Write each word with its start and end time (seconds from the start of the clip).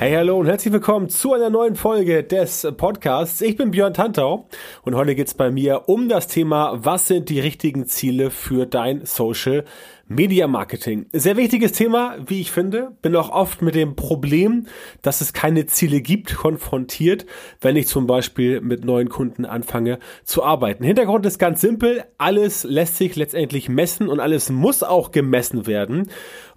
Hey, 0.00 0.12
hallo 0.12 0.38
und 0.38 0.46
herzlich 0.46 0.72
willkommen 0.72 1.08
zu 1.08 1.32
einer 1.34 1.50
neuen 1.50 1.74
Folge 1.74 2.22
des 2.22 2.64
Podcasts. 2.76 3.40
Ich 3.40 3.56
bin 3.56 3.72
Björn 3.72 3.94
Tantau 3.94 4.46
und 4.82 4.94
heute 4.94 5.16
geht's 5.16 5.34
bei 5.34 5.50
mir 5.50 5.88
um 5.88 6.08
das 6.08 6.28
Thema, 6.28 6.78
was 6.84 7.08
sind 7.08 7.28
die 7.30 7.40
richtigen 7.40 7.84
Ziele 7.84 8.30
für 8.30 8.64
dein 8.64 9.04
Social 9.04 9.64
Media 10.06 10.46
Marketing. 10.46 11.06
Sehr 11.12 11.36
wichtiges 11.36 11.72
Thema, 11.72 12.16
wie 12.24 12.40
ich 12.40 12.52
finde. 12.52 12.92
Bin 13.02 13.16
auch 13.16 13.30
oft 13.30 13.60
mit 13.60 13.74
dem 13.74 13.96
Problem, 13.96 14.68
dass 15.02 15.20
es 15.20 15.32
keine 15.32 15.66
Ziele 15.66 16.00
gibt, 16.00 16.36
konfrontiert, 16.36 17.26
wenn 17.60 17.74
ich 17.74 17.88
zum 17.88 18.06
Beispiel 18.06 18.60
mit 18.60 18.84
neuen 18.84 19.08
Kunden 19.08 19.44
anfange 19.46 19.98
zu 20.22 20.44
arbeiten. 20.44 20.84
Hintergrund 20.84 21.26
ist 21.26 21.40
ganz 21.40 21.60
simpel. 21.60 22.04
Alles 22.18 22.62
lässt 22.62 22.98
sich 22.98 23.16
letztendlich 23.16 23.68
messen 23.68 24.08
und 24.08 24.20
alles 24.20 24.48
muss 24.48 24.84
auch 24.84 25.10
gemessen 25.10 25.66
werden. 25.66 26.08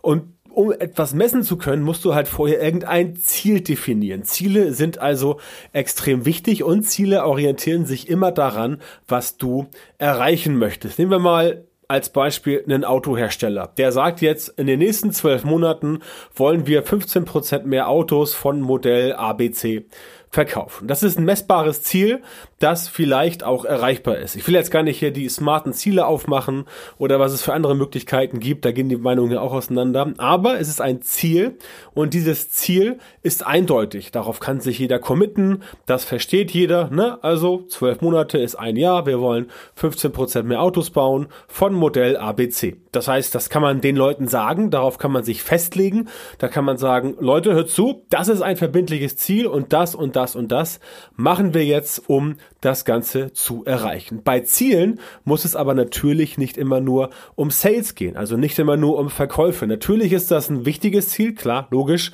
Und 0.02 0.26
um 0.54 0.72
etwas 0.72 1.14
messen 1.14 1.44
zu 1.44 1.58
können, 1.58 1.84
musst 1.84 2.06
du 2.06 2.14
halt 2.14 2.28
vorher 2.28 2.62
irgendein 2.62 3.16
Ziel 3.16 3.62
definieren. 3.62 4.24
Ziele 4.24 4.74
sind 4.74 5.00
also 5.00 5.40
extrem 5.74 6.26
wichtig 6.26 6.64
und 6.64 6.84
Ziele 6.84 7.26
orientieren 7.26 7.86
sich 7.86 8.10
immer 8.10 8.32
daran, 8.32 8.82
was 9.08 9.38
du 9.38 9.68
erreichen 9.98 10.58
möchtest. 10.58 11.00
Nehmen 11.00 11.12
wir 11.12 11.20
mal 11.20 11.66
als 11.88 12.10
Beispiel 12.10 12.64
einen 12.66 12.86
Autohersteller. 12.86 13.70
Der 13.78 13.92
sagt 13.92 14.22
jetzt, 14.22 14.48
in 14.58 14.66
den 14.66 14.80
nächsten 14.80 15.12
zwölf 15.12 15.44
Monaten 15.44 16.00
wollen 16.34 16.66
wir 16.66 16.84
15 16.84 17.26
Prozent 17.26 17.66
mehr 17.66 17.90
Autos 17.90 18.34
von 18.34 18.62
Modell 18.62 19.12
ABC 19.12 19.86
verkaufen. 20.32 20.88
Das 20.88 21.04
ist 21.04 21.20
ein 21.20 21.26
messbares 21.26 21.84
Ziel, 21.84 22.22
das 22.60 22.88
vielleicht 22.88 23.44
auch 23.44 23.66
erreichbar 23.66 24.18
ist. 24.18 24.38
Ich 24.38 24.48
will 24.48 24.56
jetzt 24.56 24.72
gar 24.72 24.82
nicht 24.82 24.98
hier 24.98 25.12
die 25.12 25.28
smarten 25.28 25.74
Ziele 25.74 26.06
aufmachen 26.06 26.66
oder 26.98 27.20
was 27.20 27.34
es 27.34 27.42
für 27.42 27.54
andere 27.54 27.76
Möglichkeiten 27.76 28.40
gibt, 28.40 28.64
da 28.64 28.72
gehen 28.72 28.88
die 28.88 28.96
Meinungen 28.96 29.34
ja 29.34 29.42
auch 29.42 29.52
auseinander, 29.52 30.14
aber 30.18 30.58
es 30.58 30.70
ist 30.70 30.80
ein 30.80 31.02
Ziel 31.02 31.58
und 31.94 32.14
dieses 32.14 32.50
Ziel 32.50 33.00
ist 33.24 33.46
eindeutig. 33.46 34.12
Darauf 34.12 34.40
kann 34.40 34.62
sich 34.62 34.80
jeder 34.80 35.00
committen, 35.00 35.64
das 35.86 36.06
versteht 36.06 36.52
jeder, 36.52 36.90
ne? 36.90 37.22
Also 37.22 37.64
zwölf 37.64 38.00
Monate 38.00 38.38
ist 38.38 38.56
ein 38.56 38.78
Jahr, 38.78 39.06
wir 39.06 39.20
wollen 39.20 39.52
15 39.76 40.14
Prozent 40.14 40.48
mehr 40.48 40.62
Autos 40.62 40.92
bauen 40.92 41.28
von 41.50 41.74
Modell 41.74 42.16
ABC. 42.16 42.78
Das 42.94 43.10
heißt, 43.10 43.36
das 43.36 43.50
kann 43.50 43.62
man 43.62 43.82
den 43.82 43.98
Leuten 43.98 44.30
sagen, 44.30 44.72
darauf 44.72 44.98
kann 44.98 45.12
man 45.12 45.24
sich 45.26 45.44
festlegen, 45.44 46.08
da 46.38 46.48
kann 46.48 46.64
man 46.64 46.78
sagen, 46.78 47.18
Leute, 47.20 47.54
hört 47.54 47.70
zu, 47.70 48.06
das 48.10 48.30
ist 48.30 48.42
ein 48.42 48.56
verbindliches 48.56 49.18
Ziel 49.18 49.48
und 49.48 49.74
das 49.74 49.94
und 49.94 50.16
das 50.16 50.21
das 50.22 50.36
und 50.36 50.52
das 50.52 50.80
machen 51.16 51.54
wir 51.54 51.66
jetzt, 51.66 52.10
um 52.10 52.38
das 52.62 52.86
Ganze 52.86 53.34
zu 53.34 53.66
erreichen. 53.66 54.22
Bei 54.24 54.40
Zielen 54.40 55.00
muss 55.24 55.46
es 55.46 55.56
aber 55.56 55.74
natürlich 55.74 56.38
nicht 56.38 56.58
immer 56.58 56.80
nur 56.80 57.10
um 57.36 57.50
Sales 57.50 57.96
gehen, 57.96 58.16
also 58.16 58.38
nicht 58.38 58.58
immer 58.60 58.78
nur 58.78 58.98
um 58.98 59.10
Verkäufe. 59.10 59.68
Natürlich 59.68 60.14
ist 60.14 60.32
das 60.32 60.50
ein 60.50 60.66
wichtiges 60.66 61.10
Ziel, 61.10 61.34
klar, 61.34 61.68
logisch. 61.72 62.12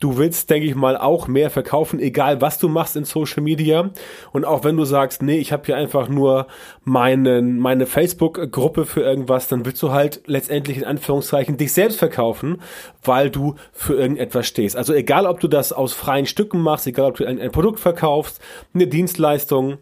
Du 0.00 0.16
willst, 0.16 0.48
denke 0.48 0.66
ich 0.66 0.74
mal, 0.74 0.96
auch 0.96 1.28
mehr 1.28 1.50
verkaufen, 1.50 2.00
egal 2.00 2.40
was 2.40 2.58
du 2.58 2.70
machst 2.70 2.96
in 2.96 3.04
Social 3.04 3.42
Media. 3.42 3.90
Und 4.32 4.46
auch 4.46 4.64
wenn 4.64 4.78
du 4.78 4.86
sagst, 4.86 5.22
nee, 5.22 5.36
ich 5.36 5.52
habe 5.52 5.66
hier 5.66 5.76
einfach 5.76 6.08
nur 6.08 6.46
meinen, 6.84 7.58
meine 7.58 7.84
Facebook-Gruppe 7.84 8.86
für 8.86 9.02
irgendwas, 9.02 9.48
dann 9.48 9.66
willst 9.66 9.82
du 9.82 9.92
halt 9.92 10.22
letztendlich 10.24 10.78
in 10.78 10.84
Anführungszeichen 10.84 11.58
dich 11.58 11.74
selbst 11.74 11.98
verkaufen, 11.98 12.62
weil 13.04 13.28
du 13.28 13.56
für 13.72 13.94
irgendetwas 13.94 14.46
stehst. 14.46 14.74
Also 14.74 14.94
egal, 14.94 15.26
ob 15.26 15.38
du 15.38 15.48
das 15.48 15.70
aus 15.74 15.92
freien 15.92 16.24
Stücken 16.24 16.62
machst, 16.62 16.86
egal, 16.86 17.10
ob 17.10 17.16
du 17.16 17.26
ein, 17.26 17.38
ein 17.38 17.50
Produkt 17.50 17.78
verkaufst, 17.78 18.40
eine 18.72 18.86
Dienstleistung, 18.86 19.76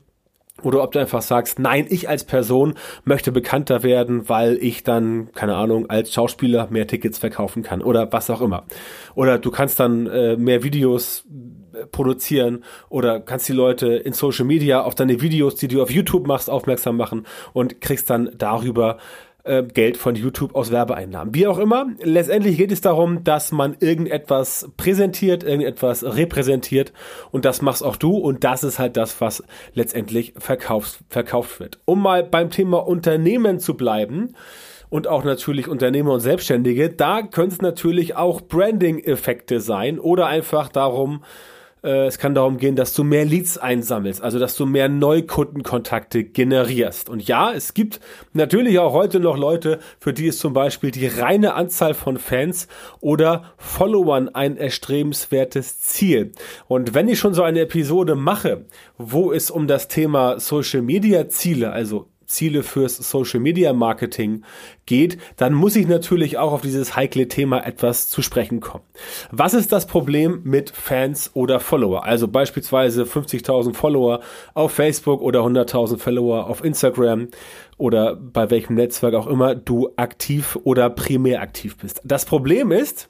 oder 0.62 0.82
ob 0.82 0.92
du 0.92 0.98
einfach 0.98 1.22
sagst, 1.22 1.58
nein, 1.58 1.86
ich 1.88 2.08
als 2.08 2.24
Person 2.24 2.74
möchte 3.04 3.32
bekannter 3.32 3.82
werden, 3.82 4.28
weil 4.28 4.58
ich 4.60 4.82
dann, 4.82 5.30
keine 5.32 5.56
Ahnung, 5.56 5.88
als 5.88 6.12
Schauspieler 6.12 6.68
mehr 6.70 6.86
Tickets 6.86 7.18
verkaufen 7.18 7.62
kann 7.62 7.82
oder 7.82 8.12
was 8.12 8.28
auch 8.30 8.40
immer. 8.40 8.64
Oder 9.14 9.38
du 9.38 9.50
kannst 9.50 9.78
dann 9.78 10.06
äh, 10.06 10.36
mehr 10.36 10.64
Videos 10.64 11.24
äh, 11.72 11.86
produzieren 11.86 12.64
oder 12.88 13.20
kannst 13.20 13.48
die 13.48 13.52
Leute 13.52 13.88
in 13.88 14.12
Social 14.12 14.44
Media 14.44 14.82
auf 14.82 14.94
deine 14.94 15.20
Videos, 15.20 15.54
die 15.54 15.68
du 15.68 15.80
auf 15.80 15.90
YouTube 15.90 16.26
machst, 16.26 16.50
aufmerksam 16.50 16.96
machen 16.96 17.26
und 17.52 17.80
kriegst 17.80 18.10
dann 18.10 18.30
darüber 18.36 18.98
äh, 19.48 19.64
Geld 19.64 19.96
von 19.96 20.14
YouTube 20.14 20.54
aus 20.54 20.70
Werbeeinnahmen. 20.70 21.34
Wie 21.34 21.46
auch 21.46 21.58
immer, 21.58 21.86
letztendlich 22.02 22.56
geht 22.56 22.70
es 22.70 22.80
darum, 22.80 23.24
dass 23.24 23.50
man 23.50 23.76
irgendetwas 23.80 24.70
präsentiert, 24.76 25.42
irgendetwas 25.42 26.04
repräsentiert 26.04 26.92
und 27.30 27.44
das 27.44 27.62
machst 27.62 27.82
auch 27.82 27.96
du 27.96 28.16
und 28.16 28.44
das 28.44 28.62
ist 28.62 28.78
halt 28.78 28.96
das, 28.96 29.20
was 29.20 29.42
letztendlich 29.74 30.34
verkaufs, 30.38 30.98
verkauft 31.08 31.60
wird. 31.60 31.80
Um 31.84 32.02
mal 32.02 32.22
beim 32.22 32.50
Thema 32.50 32.86
Unternehmen 32.86 33.58
zu 33.58 33.74
bleiben, 33.74 34.34
und 34.90 35.06
auch 35.06 35.22
natürlich 35.22 35.68
Unternehmer 35.68 36.12
und 36.12 36.20
Selbstständige, 36.20 36.88
da 36.88 37.20
können 37.22 37.52
es 37.52 37.60
natürlich 37.60 38.16
auch 38.16 38.40
Branding-Effekte 38.40 39.60
sein 39.60 39.98
oder 39.98 40.26
einfach 40.26 40.70
darum, 40.70 41.22
es 41.82 42.18
kann 42.18 42.34
darum 42.34 42.58
gehen, 42.58 42.76
dass 42.76 42.94
du 42.94 43.04
mehr 43.04 43.24
Leads 43.24 43.58
einsammelst, 43.58 44.22
also 44.22 44.38
dass 44.38 44.56
du 44.56 44.66
mehr 44.66 44.88
Neukundenkontakte 44.88 46.24
generierst. 46.24 47.08
Und 47.08 47.26
ja, 47.26 47.52
es 47.52 47.74
gibt 47.74 48.00
natürlich 48.32 48.78
auch 48.78 48.92
heute 48.92 49.20
noch 49.20 49.36
Leute, 49.36 49.78
für 50.00 50.12
die 50.12 50.26
ist 50.26 50.40
zum 50.40 50.52
Beispiel 50.52 50.90
die 50.90 51.06
reine 51.06 51.54
Anzahl 51.54 51.94
von 51.94 52.18
Fans 52.18 52.68
oder 53.00 53.52
Followern 53.56 54.28
ein 54.28 54.56
erstrebenswertes 54.56 55.80
Ziel. 55.80 56.32
Und 56.66 56.94
wenn 56.94 57.08
ich 57.08 57.18
schon 57.18 57.34
so 57.34 57.42
eine 57.42 57.60
Episode 57.60 58.14
mache, 58.14 58.66
wo 58.96 59.32
es 59.32 59.50
um 59.50 59.66
das 59.66 59.88
Thema 59.88 60.40
Social 60.40 60.82
Media 60.82 61.28
Ziele, 61.28 61.70
also 61.70 62.08
Ziele 62.28 62.62
fürs 62.62 62.96
Social 62.96 63.40
Media 63.40 63.72
Marketing 63.72 64.44
geht, 64.86 65.18
dann 65.36 65.54
muss 65.54 65.74
ich 65.76 65.88
natürlich 65.88 66.38
auch 66.38 66.52
auf 66.52 66.60
dieses 66.60 66.94
heikle 66.94 67.26
Thema 67.26 67.66
etwas 67.66 68.08
zu 68.08 68.22
sprechen 68.22 68.60
kommen. 68.60 68.84
Was 69.32 69.54
ist 69.54 69.72
das 69.72 69.86
Problem 69.86 70.42
mit 70.44 70.70
Fans 70.70 71.30
oder 71.34 71.58
Follower? 71.58 72.04
Also 72.04 72.28
beispielsweise 72.28 73.04
50.000 73.04 73.74
Follower 73.74 74.20
auf 74.54 74.72
Facebook 74.72 75.22
oder 75.22 75.40
100.000 75.40 75.98
Follower 75.98 76.46
auf 76.46 76.62
Instagram 76.62 77.28
oder 77.78 78.14
bei 78.14 78.50
welchem 78.50 78.74
Netzwerk 78.74 79.14
auch 79.14 79.26
immer 79.26 79.54
du 79.54 79.90
aktiv 79.96 80.58
oder 80.64 80.90
primär 80.90 81.40
aktiv 81.40 81.76
bist. 81.78 82.00
Das 82.04 82.26
Problem 82.26 82.70
ist, 82.70 83.08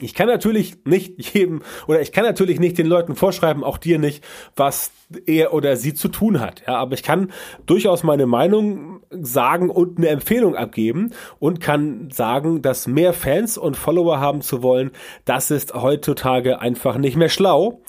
ich 0.00 0.14
kann 0.14 0.26
natürlich 0.26 0.84
nicht 0.84 1.34
jedem 1.34 1.62
oder 1.86 2.00
ich 2.00 2.10
kann 2.10 2.24
natürlich 2.24 2.58
nicht 2.58 2.78
den 2.78 2.86
Leuten 2.86 3.14
vorschreiben, 3.14 3.62
auch 3.62 3.78
dir 3.78 4.00
nicht, 4.00 4.24
was 4.56 4.90
er 5.26 5.54
oder 5.54 5.76
sie 5.76 5.94
zu 5.94 6.08
tun 6.08 6.40
hat. 6.40 6.64
Ja, 6.66 6.76
aber 6.76 6.94
ich 6.94 7.04
kann 7.04 7.30
durchaus 7.66 8.02
meine 8.02 8.26
Meinung 8.26 9.02
sagen 9.10 9.70
und 9.70 9.98
eine 9.98 10.08
Empfehlung 10.08 10.56
abgeben 10.56 11.12
und 11.38 11.60
kann 11.60 12.10
sagen, 12.10 12.60
dass 12.60 12.88
mehr 12.88 13.12
Fans 13.12 13.56
und 13.56 13.76
Follower 13.76 14.18
haben 14.18 14.40
zu 14.40 14.64
wollen, 14.64 14.90
das 15.24 15.52
ist 15.52 15.74
heutzutage 15.74 16.60
einfach 16.60 16.98
nicht 16.98 17.16
mehr 17.16 17.28
schlau. 17.28 17.80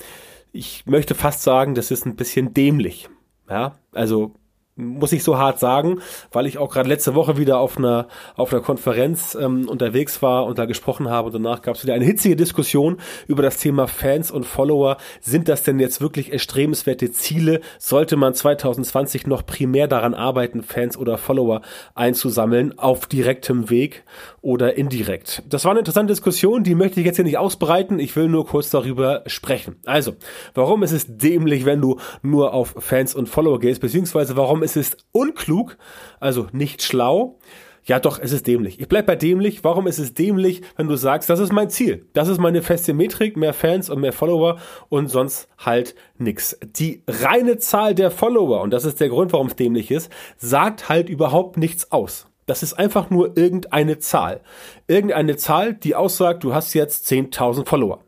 Ich 0.52 0.86
möchte 0.86 1.16
fast 1.16 1.42
sagen, 1.42 1.74
das 1.74 1.90
ist 1.90 2.06
ein 2.06 2.14
bisschen 2.14 2.54
dämlich. 2.54 3.08
Ja, 3.50 3.78
also 3.92 4.32
muss 4.76 5.12
ich 5.12 5.24
so 5.24 5.38
hart 5.38 5.58
sagen, 5.58 6.00
weil 6.32 6.46
ich 6.46 6.58
auch 6.58 6.70
gerade 6.70 6.88
letzte 6.88 7.14
Woche 7.14 7.38
wieder 7.38 7.58
auf 7.58 7.78
einer 7.78 8.08
auf 8.36 8.52
einer 8.52 8.62
Konferenz 8.62 9.34
ähm, 9.34 9.68
unterwegs 9.68 10.20
war 10.20 10.44
und 10.44 10.58
da 10.58 10.66
gesprochen 10.66 11.08
habe 11.08 11.28
und 11.28 11.32
danach 11.32 11.62
gab 11.62 11.76
es 11.76 11.82
wieder 11.82 11.94
eine 11.94 12.04
hitzige 12.04 12.36
Diskussion 12.36 12.98
über 13.26 13.42
das 13.42 13.56
Thema 13.56 13.88
Fans 13.88 14.30
und 14.30 14.44
Follower. 14.44 14.98
Sind 15.20 15.48
das 15.48 15.62
denn 15.62 15.80
jetzt 15.80 16.02
wirklich 16.02 16.30
erstrebenswerte 16.30 17.10
Ziele? 17.10 17.60
Sollte 17.78 18.16
man 18.16 18.34
2020 18.34 19.26
noch 19.26 19.46
primär 19.46 19.88
daran 19.88 20.12
arbeiten, 20.12 20.62
Fans 20.62 20.98
oder 20.98 21.16
Follower 21.16 21.62
einzusammeln 21.94 22.78
auf 22.78 23.06
direktem 23.06 23.70
Weg 23.70 24.04
oder 24.42 24.76
indirekt? 24.76 25.42
Das 25.48 25.64
war 25.64 25.70
eine 25.70 25.80
interessante 25.80 26.12
Diskussion, 26.12 26.64
die 26.64 26.74
möchte 26.74 27.00
ich 27.00 27.06
jetzt 27.06 27.16
hier 27.16 27.24
nicht 27.24 27.38
ausbreiten. 27.38 27.98
Ich 27.98 28.14
will 28.14 28.28
nur 28.28 28.46
kurz 28.46 28.68
darüber 28.68 29.22
sprechen. 29.26 29.76
Also, 29.86 30.16
warum 30.52 30.82
ist 30.82 30.92
es 30.92 31.06
dämlich, 31.08 31.64
wenn 31.64 31.80
du 31.80 31.98
nur 32.20 32.52
auf 32.52 32.74
Fans 32.78 33.14
und 33.14 33.30
Follower 33.30 33.58
gehst, 33.58 33.80
beziehungsweise 33.80 34.36
warum 34.36 34.65
es 34.66 34.76
ist 34.76 35.06
unklug, 35.12 35.78
also 36.20 36.48
nicht 36.52 36.82
schlau. 36.82 37.38
Ja, 37.84 38.00
doch, 38.00 38.18
es 38.18 38.32
ist 38.32 38.48
dämlich. 38.48 38.80
Ich 38.80 38.88
bleib 38.88 39.06
bei 39.06 39.14
dämlich. 39.14 39.62
Warum 39.62 39.86
ist 39.86 40.00
es 40.00 40.12
dämlich, 40.12 40.62
wenn 40.76 40.88
du 40.88 40.96
sagst, 40.96 41.30
das 41.30 41.38
ist 41.38 41.52
mein 41.52 41.70
Ziel? 41.70 42.04
Das 42.14 42.26
ist 42.26 42.38
meine 42.38 42.62
feste 42.62 42.92
Metrik, 42.94 43.36
mehr 43.36 43.54
Fans 43.54 43.88
und 43.88 44.00
mehr 44.00 44.12
Follower 44.12 44.58
und 44.88 45.06
sonst 45.06 45.48
halt 45.56 45.94
nix. 46.18 46.58
Die 46.62 47.04
reine 47.06 47.58
Zahl 47.58 47.94
der 47.94 48.10
Follower, 48.10 48.60
und 48.60 48.70
das 48.70 48.84
ist 48.84 48.98
der 48.98 49.08
Grund, 49.08 49.32
warum 49.32 49.46
es 49.46 49.54
dämlich 49.54 49.92
ist, 49.92 50.10
sagt 50.36 50.88
halt 50.88 51.08
überhaupt 51.08 51.58
nichts 51.58 51.92
aus. 51.92 52.26
Das 52.46 52.64
ist 52.64 52.74
einfach 52.74 53.08
nur 53.08 53.36
irgendeine 53.36 54.00
Zahl. 54.00 54.40
Irgendeine 54.88 55.36
Zahl, 55.36 55.74
die 55.74 55.94
aussagt, 55.94 56.42
du 56.42 56.54
hast 56.54 56.74
jetzt 56.74 57.06
10.000 57.08 57.68
Follower. 57.68 58.00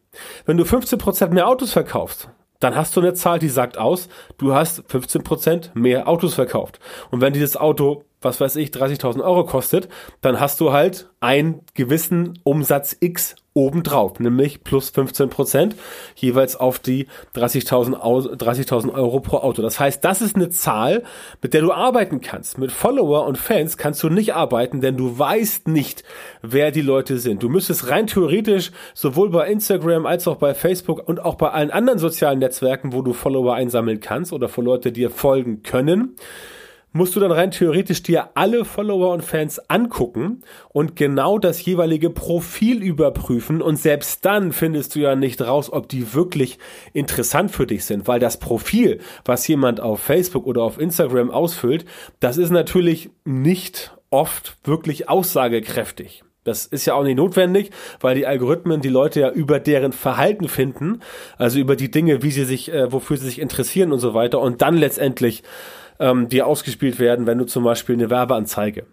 Wenn 0.44 0.56
du 0.56 0.64
15% 0.64 1.28
mehr 1.30 1.46
Autos 1.46 1.72
verkaufst, 1.72 2.30
dann 2.60 2.74
hast 2.74 2.96
du 2.96 3.00
eine 3.00 3.14
Zahl, 3.14 3.38
die 3.38 3.48
sagt 3.48 3.78
aus, 3.78 4.08
du 4.36 4.54
hast 4.54 4.80
15% 4.90 5.70
mehr 5.74 6.08
Autos 6.08 6.34
verkauft. 6.34 6.80
Und 7.10 7.20
wenn 7.20 7.32
dieses 7.32 7.56
Auto, 7.56 8.04
was 8.20 8.40
weiß 8.40 8.56
ich, 8.56 8.70
30.000 8.70 9.22
Euro 9.22 9.44
kostet, 9.44 9.88
dann 10.20 10.40
hast 10.40 10.60
du 10.60 10.72
halt 10.72 11.08
einen 11.20 11.60
gewissen 11.74 12.38
Umsatz 12.44 12.96
X 13.00 13.36
obendrauf, 13.58 14.20
nämlich 14.20 14.62
plus 14.62 14.90
15 14.90 15.30
Prozent 15.30 15.74
jeweils 16.14 16.54
auf 16.54 16.78
die 16.78 17.08
30.000 17.34 18.36
30 18.36 18.72
Euro 18.94 19.18
pro 19.18 19.38
Auto. 19.38 19.62
Das 19.62 19.80
heißt, 19.80 20.04
das 20.04 20.22
ist 20.22 20.36
eine 20.36 20.50
Zahl, 20.50 21.02
mit 21.42 21.54
der 21.54 21.62
du 21.62 21.72
arbeiten 21.72 22.20
kannst. 22.20 22.58
Mit 22.58 22.70
Follower 22.70 23.26
und 23.26 23.36
Fans 23.36 23.76
kannst 23.76 24.00
du 24.04 24.10
nicht 24.10 24.34
arbeiten, 24.34 24.80
denn 24.80 24.96
du 24.96 25.18
weißt 25.18 25.66
nicht, 25.66 26.04
wer 26.40 26.70
die 26.70 26.82
Leute 26.82 27.18
sind. 27.18 27.42
Du 27.42 27.48
müsstest 27.48 27.88
rein 27.88 28.06
theoretisch 28.06 28.70
sowohl 28.94 29.30
bei 29.30 29.48
Instagram 29.48 30.06
als 30.06 30.28
auch 30.28 30.36
bei 30.36 30.54
Facebook 30.54 31.08
und 31.08 31.18
auch 31.24 31.34
bei 31.34 31.50
allen 31.50 31.72
anderen 31.72 31.98
sozialen 31.98 32.38
Netzwerken, 32.38 32.92
wo 32.92 33.02
du 33.02 33.12
Follower 33.12 33.54
einsammeln 33.54 33.98
kannst 33.98 34.32
oder 34.32 34.48
für 34.48 34.62
Leute 34.62 34.92
dir 34.92 35.10
folgen 35.10 35.64
können, 35.64 36.14
musst 36.92 37.14
du 37.14 37.20
dann 37.20 37.32
rein 37.32 37.50
theoretisch 37.50 38.02
dir 38.02 38.30
alle 38.34 38.64
Follower 38.64 39.12
und 39.12 39.22
Fans 39.22 39.58
angucken 39.68 40.42
und 40.70 40.96
genau 40.96 41.38
das 41.38 41.64
jeweilige 41.64 42.10
Profil 42.10 42.82
überprüfen. 42.82 43.62
Und 43.62 43.76
selbst 43.76 44.24
dann 44.24 44.52
findest 44.52 44.94
du 44.94 45.00
ja 45.00 45.14
nicht 45.14 45.40
raus, 45.42 45.72
ob 45.72 45.88
die 45.88 46.14
wirklich 46.14 46.58
interessant 46.92 47.50
für 47.50 47.66
dich 47.66 47.84
sind, 47.84 48.08
weil 48.08 48.20
das 48.20 48.38
Profil, 48.38 49.00
was 49.24 49.46
jemand 49.48 49.80
auf 49.80 50.00
Facebook 50.00 50.46
oder 50.46 50.62
auf 50.62 50.78
Instagram 50.80 51.30
ausfüllt, 51.30 51.84
das 52.20 52.36
ist 52.36 52.50
natürlich 52.50 53.10
nicht 53.24 53.96
oft 54.10 54.56
wirklich 54.64 55.08
aussagekräftig. 55.08 56.24
Das 56.44 56.64
ist 56.64 56.86
ja 56.86 56.94
auch 56.94 57.04
nicht 57.04 57.16
notwendig, 57.16 57.70
weil 58.00 58.14
die 58.14 58.26
Algorithmen 58.26 58.80
die 58.80 58.88
Leute 58.88 59.20
ja 59.20 59.30
über 59.30 59.60
deren 59.60 59.92
Verhalten 59.92 60.48
finden, 60.48 61.00
also 61.36 61.58
über 61.58 61.76
die 61.76 61.90
Dinge, 61.90 62.22
wie 62.22 62.30
sie 62.30 62.44
sich, 62.44 62.72
äh, 62.72 62.90
wofür 62.90 63.18
sie 63.18 63.26
sich 63.26 63.38
interessieren 63.38 63.92
und 63.92 63.98
so 63.98 64.14
weiter. 64.14 64.40
Und 64.40 64.62
dann 64.62 64.76
letztendlich 64.76 65.42
ähm, 65.98 66.28
die 66.28 66.42
ausgespielt 66.42 66.98
werden, 66.98 67.26
wenn 67.26 67.38
du 67.38 67.44
zum 67.44 67.64
Beispiel 67.64 67.94
eine 67.94 68.10
Werbeanzeige 68.10 68.86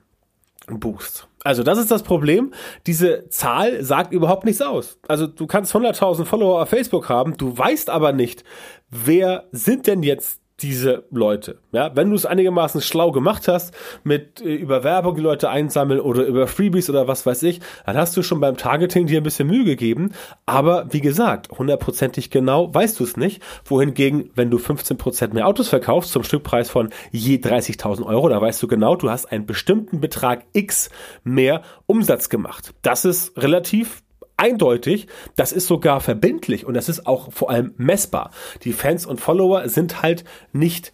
buchst. 0.67 1.27
Also 1.43 1.61
das 1.61 1.77
ist 1.77 1.91
das 1.91 2.01
Problem. 2.01 2.53
Diese 2.87 3.29
Zahl 3.29 3.83
sagt 3.83 4.11
überhaupt 4.11 4.45
nichts 4.45 4.61
aus. 4.61 4.97
Also 5.07 5.27
du 5.27 5.45
kannst 5.45 5.75
100.000 5.75 6.25
Follower 6.25 6.61
auf 6.61 6.69
Facebook 6.69 7.07
haben, 7.07 7.37
du 7.37 7.55
weißt 7.55 7.89
aber 7.89 8.13
nicht, 8.13 8.43
wer 8.89 9.47
sind 9.51 9.85
denn 9.85 10.01
jetzt 10.01 10.41
diese 10.61 11.03
Leute. 11.11 11.59
Ja, 11.73 11.95
wenn 11.95 12.09
du 12.09 12.15
es 12.15 12.25
einigermaßen 12.25 12.79
schlau 12.81 13.11
gemacht 13.11 13.47
hast, 13.47 13.73
mit 14.03 14.39
äh, 14.41 14.55
über 14.55 14.83
Werbung 14.83 15.15
die 15.15 15.21
Leute 15.21 15.49
einsammeln 15.49 15.99
oder 15.99 16.25
über 16.25 16.47
Freebies 16.47 16.89
oder 16.89 17.07
was 17.07 17.25
weiß 17.25 17.43
ich, 17.43 17.59
dann 17.85 17.97
hast 17.97 18.15
du 18.15 18.23
schon 18.23 18.39
beim 18.39 18.55
Targeting 18.55 19.07
dir 19.07 19.19
ein 19.19 19.23
bisschen 19.23 19.47
Mühe 19.47 19.65
gegeben. 19.65 20.13
Aber 20.45 20.87
wie 20.91 21.01
gesagt, 21.01 21.49
hundertprozentig 21.51 22.29
genau 22.29 22.73
weißt 22.73 22.99
du 22.99 23.03
es 23.03 23.17
nicht. 23.17 23.41
Wohingegen, 23.65 24.29
wenn 24.35 24.49
du 24.49 24.57
15% 24.57 25.33
mehr 25.33 25.47
Autos 25.47 25.67
verkaufst 25.67 26.11
zum 26.11 26.23
Stückpreis 26.23 26.69
von 26.69 26.89
je 27.11 27.35
30.000 27.37 28.05
Euro, 28.05 28.29
da 28.29 28.39
weißt 28.39 28.63
du 28.63 28.67
genau, 28.67 28.95
du 28.95 29.09
hast 29.09 29.25
einen 29.25 29.45
bestimmten 29.45 29.99
Betrag 29.99 30.45
X 30.53 30.89
mehr 31.23 31.63
Umsatz 31.85 32.29
gemacht. 32.29 32.73
Das 32.81 33.03
ist 33.03 33.37
relativ 33.37 34.04
eindeutig, 34.37 35.07
das 35.35 35.51
ist 35.51 35.67
sogar 35.67 36.01
verbindlich 36.01 36.65
und 36.65 36.73
das 36.73 36.89
ist 36.89 37.07
auch 37.07 37.31
vor 37.31 37.49
allem 37.49 37.73
messbar. 37.77 38.31
Die 38.63 38.73
Fans 38.73 39.05
und 39.05 39.21
Follower 39.21 39.67
sind 39.69 40.01
halt 40.01 40.23
nicht 40.53 40.93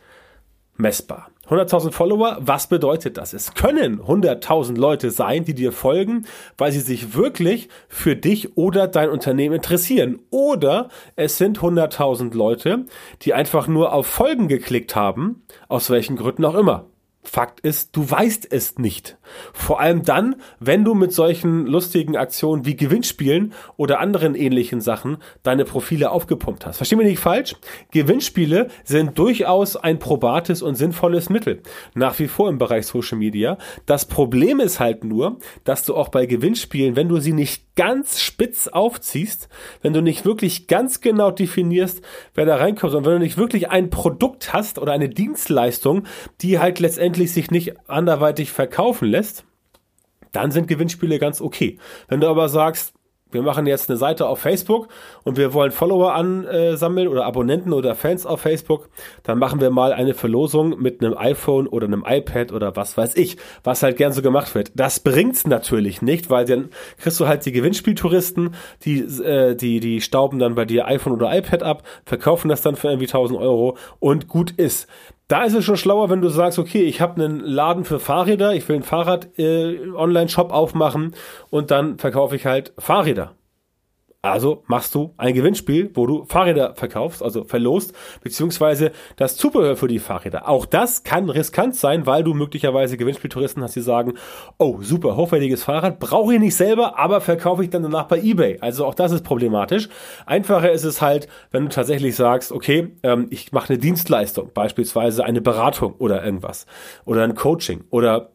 messbar. 0.77 1.31
100.000 1.49 1.91
Follower, 1.91 2.37
was 2.39 2.67
bedeutet 2.67 3.17
das? 3.17 3.33
Es 3.33 3.53
können 3.53 3.99
100.000 3.99 4.77
Leute 4.77 5.11
sein, 5.11 5.43
die 5.43 5.53
dir 5.53 5.73
folgen, 5.73 6.25
weil 6.57 6.71
sie 6.71 6.79
sich 6.79 7.13
wirklich 7.13 7.67
für 7.89 8.15
dich 8.15 8.55
oder 8.55 8.87
dein 8.87 9.09
Unternehmen 9.09 9.55
interessieren. 9.55 10.19
Oder 10.29 10.87
es 11.17 11.37
sind 11.37 11.59
100.000 11.59 12.33
Leute, 12.33 12.85
die 13.23 13.33
einfach 13.33 13.67
nur 13.67 13.91
auf 13.91 14.07
Folgen 14.07 14.47
geklickt 14.47 14.95
haben, 14.95 15.43
aus 15.67 15.89
welchen 15.89 16.15
Gründen 16.15 16.45
auch 16.45 16.55
immer. 16.55 16.85
Fakt 17.23 17.59
ist, 17.59 17.95
du 17.95 18.09
weißt 18.09 18.51
es 18.51 18.79
nicht. 18.79 19.17
Vor 19.53 19.79
allem 19.79 20.03
dann, 20.03 20.37
wenn 20.59 20.83
du 20.83 20.95
mit 20.95 21.13
solchen 21.13 21.67
lustigen 21.67 22.17
Aktionen 22.17 22.65
wie 22.65 22.75
Gewinnspielen 22.75 23.53
oder 23.77 23.99
anderen 23.99 24.33
ähnlichen 24.33 24.81
Sachen 24.81 25.17
deine 25.43 25.63
Profile 25.63 26.11
aufgepumpt 26.11 26.65
hast. 26.65 26.77
Versteh 26.77 26.95
mich 26.95 27.05
nicht 27.05 27.19
falsch. 27.19 27.55
Gewinnspiele 27.91 28.69
sind 28.83 29.19
durchaus 29.19 29.75
ein 29.77 29.99
probates 29.99 30.63
und 30.63 30.75
sinnvolles 30.75 31.29
Mittel. 31.29 31.61
Nach 31.93 32.17
wie 32.17 32.27
vor 32.27 32.49
im 32.49 32.57
Bereich 32.57 32.87
Social 32.87 33.19
Media. 33.19 33.57
Das 33.85 34.05
Problem 34.05 34.59
ist 34.59 34.79
halt 34.79 35.03
nur, 35.03 35.37
dass 35.63 35.85
du 35.85 35.95
auch 35.95 36.09
bei 36.09 36.25
Gewinnspielen, 36.25 36.95
wenn 36.95 37.07
du 37.07 37.19
sie 37.19 37.33
nicht 37.33 37.75
ganz 37.75 38.19
spitz 38.19 38.67
aufziehst, 38.67 39.47
wenn 39.81 39.93
du 39.93 40.01
nicht 40.01 40.25
wirklich 40.25 40.67
ganz 40.67 40.99
genau 41.01 41.31
definierst, 41.31 42.01
wer 42.35 42.45
da 42.45 42.57
reinkommt, 42.57 42.93
und 42.93 43.05
wenn 43.05 43.13
du 43.13 43.19
nicht 43.19 43.37
wirklich 43.37 43.69
ein 43.69 43.89
Produkt 43.89 44.53
hast 44.53 44.77
oder 44.77 44.91
eine 44.91 45.07
Dienstleistung, 45.07 46.03
die 46.41 46.59
halt 46.59 46.79
letztendlich 46.79 47.10
letztendlich 47.11 47.33
sich 47.33 47.51
nicht 47.51 47.89
anderweitig 47.89 48.51
verkaufen 48.51 49.09
lässt, 49.09 49.43
dann 50.31 50.51
sind 50.51 50.69
Gewinnspiele 50.69 51.19
ganz 51.19 51.41
okay. 51.41 51.77
Wenn 52.07 52.21
du 52.21 52.27
aber 52.27 52.47
sagst, 52.47 52.93
wir 53.31 53.41
machen 53.41 53.65
jetzt 53.65 53.89
eine 53.89 53.97
Seite 53.97 54.27
auf 54.27 54.39
Facebook 54.39 54.87
und 55.23 55.37
wir 55.37 55.53
wollen 55.53 55.71
Follower 55.71 56.13
ansammeln 56.13 57.09
oder 57.09 57.25
Abonnenten 57.25 57.73
oder 57.73 57.95
Fans 57.95 58.25
auf 58.25 58.41
Facebook, 58.41 58.89
dann 59.23 59.39
machen 59.39 59.59
wir 59.59 59.71
mal 59.71 59.91
eine 59.91 60.13
Verlosung 60.13 60.81
mit 60.81 61.03
einem 61.03 61.17
iPhone 61.17 61.67
oder 61.67 61.87
einem 61.87 62.05
iPad 62.07 62.53
oder 62.53 62.77
was 62.77 62.95
weiß 62.95 63.15
ich, 63.17 63.35
was 63.63 63.83
halt 63.83 63.97
gern 63.97 64.13
so 64.13 64.21
gemacht 64.21 64.55
wird. 64.55 64.71
Das 64.75 65.01
bringt's 65.01 65.45
natürlich 65.45 66.01
nicht, 66.01 66.29
weil 66.29 66.45
dann 66.45 66.69
kriegst 66.97 67.19
du 67.19 67.27
halt 67.27 67.45
die 67.45 67.51
Gewinnspieltouristen, 67.51 68.55
die, 68.83 68.99
äh, 68.99 69.55
die, 69.55 69.81
die 69.81 69.99
stauben 69.99 70.39
dann 70.39 70.55
bei 70.55 70.63
dir 70.63 70.87
iPhone 70.87 71.13
oder 71.13 71.35
iPad 71.35 71.63
ab, 71.63 71.83
verkaufen 72.05 72.47
das 72.47 72.61
dann 72.61 72.77
für 72.77 72.87
irgendwie 72.87 73.07
1000 73.07 73.37
Euro 73.37 73.77
und 73.99 74.29
gut 74.29 74.51
ist. 74.51 74.87
Da 75.31 75.45
ist 75.45 75.53
es 75.53 75.63
schon 75.63 75.77
schlauer, 75.77 76.09
wenn 76.09 76.19
du 76.19 76.27
sagst, 76.27 76.59
okay, 76.59 76.81
ich 76.81 76.99
habe 76.99 77.23
einen 77.23 77.39
Laden 77.39 77.85
für 77.85 78.01
Fahrräder, 78.01 78.53
ich 78.53 78.67
will 78.67 78.75
einen 78.75 78.83
Fahrrad-Online-Shop 78.83 80.49
äh, 80.49 80.53
aufmachen 80.53 81.15
und 81.49 81.71
dann 81.71 81.97
verkaufe 81.97 82.35
ich 82.35 82.45
halt 82.45 82.73
Fahrräder. 82.77 83.31
Also 84.23 84.61
machst 84.67 84.93
du 84.93 85.15
ein 85.17 85.33
Gewinnspiel, 85.33 85.89
wo 85.95 86.05
du 86.05 86.25
Fahrräder 86.25 86.75
verkaufst, 86.75 87.23
also 87.23 87.43
verlost, 87.43 87.93
beziehungsweise 88.21 88.91
das 89.15 89.35
Zubehör 89.35 89.75
für 89.75 89.87
die 89.87 89.97
Fahrräder. 89.97 90.47
Auch 90.47 90.67
das 90.67 91.03
kann 91.03 91.27
riskant 91.31 91.75
sein, 91.75 92.05
weil 92.05 92.23
du 92.23 92.35
möglicherweise 92.35 92.97
Gewinnspieltouristen 92.97 93.63
hast, 93.63 93.75
die 93.75 93.81
sagen, 93.81 94.13
oh, 94.59 94.77
super, 94.81 95.15
hochwertiges 95.15 95.63
Fahrrad, 95.63 95.99
brauche 95.99 96.35
ich 96.35 96.39
nicht 96.39 96.55
selber, 96.55 96.99
aber 96.99 97.19
verkaufe 97.19 97.63
ich 97.63 97.71
dann 97.71 97.81
danach 97.81 98.05
bei 98.05 98.19
eBay. 98.19 98.59
Also 98.61 98.85
auch 98.85 98.93
das 98.93 99.11
ist 99.11 99.23
problematisch. 99.23 99.89
Einfacher 100.27 100.71
ist 100.71 100.83
es 100.83 101.01
halt, 101.01 101.27
wenn 101.49 101.63
du 101.63 101.69
tatsächlich 101.69 102.15
sagst, 102.15 102.51
okay, 102.51 102.89
ähm, 103.01 103.25
ich 103.31 103.51
mache 103.51 103.69
eine 103.69 103.79
Dienstleistung, 103.79 104.51
beispielsweise 104.53 105.25
eine 105.25 105.41
Beratung 105.41 105.95
oder 105.97 106.23
irgendwas 106.23 106.67
oder 107.05 107.23
ein 107.23 107.33
Coaching 107.33 107.85
oder 107.89 108.30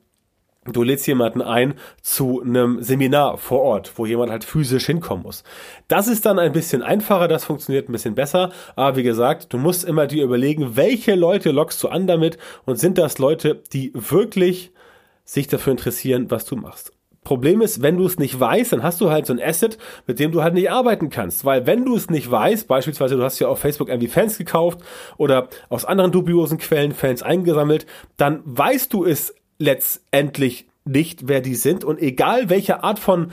du 0.72 0.82
lädst 0.82 1.06
jemanden 1.06 1.42
ein 1.42 1.74
zu 2.02 2.42
einem 2.42 2.82
Seminar 2.82 3.38
vor 3.38 3.62
Ort, 3.62 3.92
wo 3.96 4.06
jemand 4.06 4.30
halt 4.30 4.44
physisch 4.44 4.86
hinkommen 4.86 5.24
muss. 5.24 5.44
Das 5.88 6.08
ist 6.08 6.26
dann 6.26 6.38
ein 6.38 6.52
bisschen 6.52 6.82
einfacher, 6.82 7.28
das 7.28 7.44
funktioniert 7.44 7.88
ein 7.88 7.92
bisschen 7.92 8.14
besser, 8.14 8.50
aber 8.74 8.96
wie 8.96 9.02
gesagt, 9.02 9.52
du 9.52 9.58
musst 9.58 9.84
immer 9.84 10.06
dir 10.06 10.24
überlegen, 10.24 10.76
welche 10.76 11.14
Leute 11.14 11.50
lockst 11.50 11.82
du 11.82 11.88
an 11.88 12.06
damit 12.06 12.38
und 12.64 12.78
sind 12.78 12.98
das 12.98 13.18
Leute, 13.18 13.62
die 13.72 13.92
wirklich 13.94 14.72
sich 15.24 15.48
dafür 15.48 15.72
interessieren, 15.72 16.30
was 16.30 16.44
du 16.44 16.56
machst. 16.56 16.92
Problem 17.26 17.60
ist, 17.60 17.82
wenn 17.82 17.96
du 17.96 18.06
es 18.06 18.20
nicht 18.20 18.38
weißt, 18.38 18.72
dann 18.72 18.84
hast 18.84 19.00
du 19.00 19.10
halt 19.10 19.26
so 19.26 19.32
ein 19.32 19.42
Asset, 19.42 19.78
mit 20.06 20.20
dem 20.20 20.30
du 20.30 20.44
halt 20.44 20.54
nicht 20.54 20.70
arbeiten 20.70 21.10
kannst. 21.10 21.44
Weil 21.44 21.66
wenn 21.66 21.84
du 21.84 21.96
es 21.96 22.08
nicht 22.08 22.30
weißt, 22.30 22.68
beispielsweise 22.68 23.16
du 23.16 23.22
hast 23.24 23.40
ja 23.40 23.48
auf 23.48 23.58
Facebook 23.58 23.88
irgendwie 23.88 24.06
Fans 24.06 24.38
gekauft 24.38 24.78
oder 25.16 25.48
aus 25.68 25.84
anderen 25.84 26.12
dubiosen 26.12 26.58
Quellen 26.58 26.92
Fans 26.92 27.24
eingesammelt, 27.24 27.84
dann 28.16 28.42
weißt 28.44 28.92
du 28.92 29.04
es 29.04 29.34
letztendlich 29.58 30.66
nicht, 30.84 31.28
wer 31.28 31.40
die 31.40 31.54
sind. 31.54 31.84
Und 31.84 32.00
egal 32.00 32.48
welche 32.48 32.82
Art 32.84 32.98
von 32.98 33.32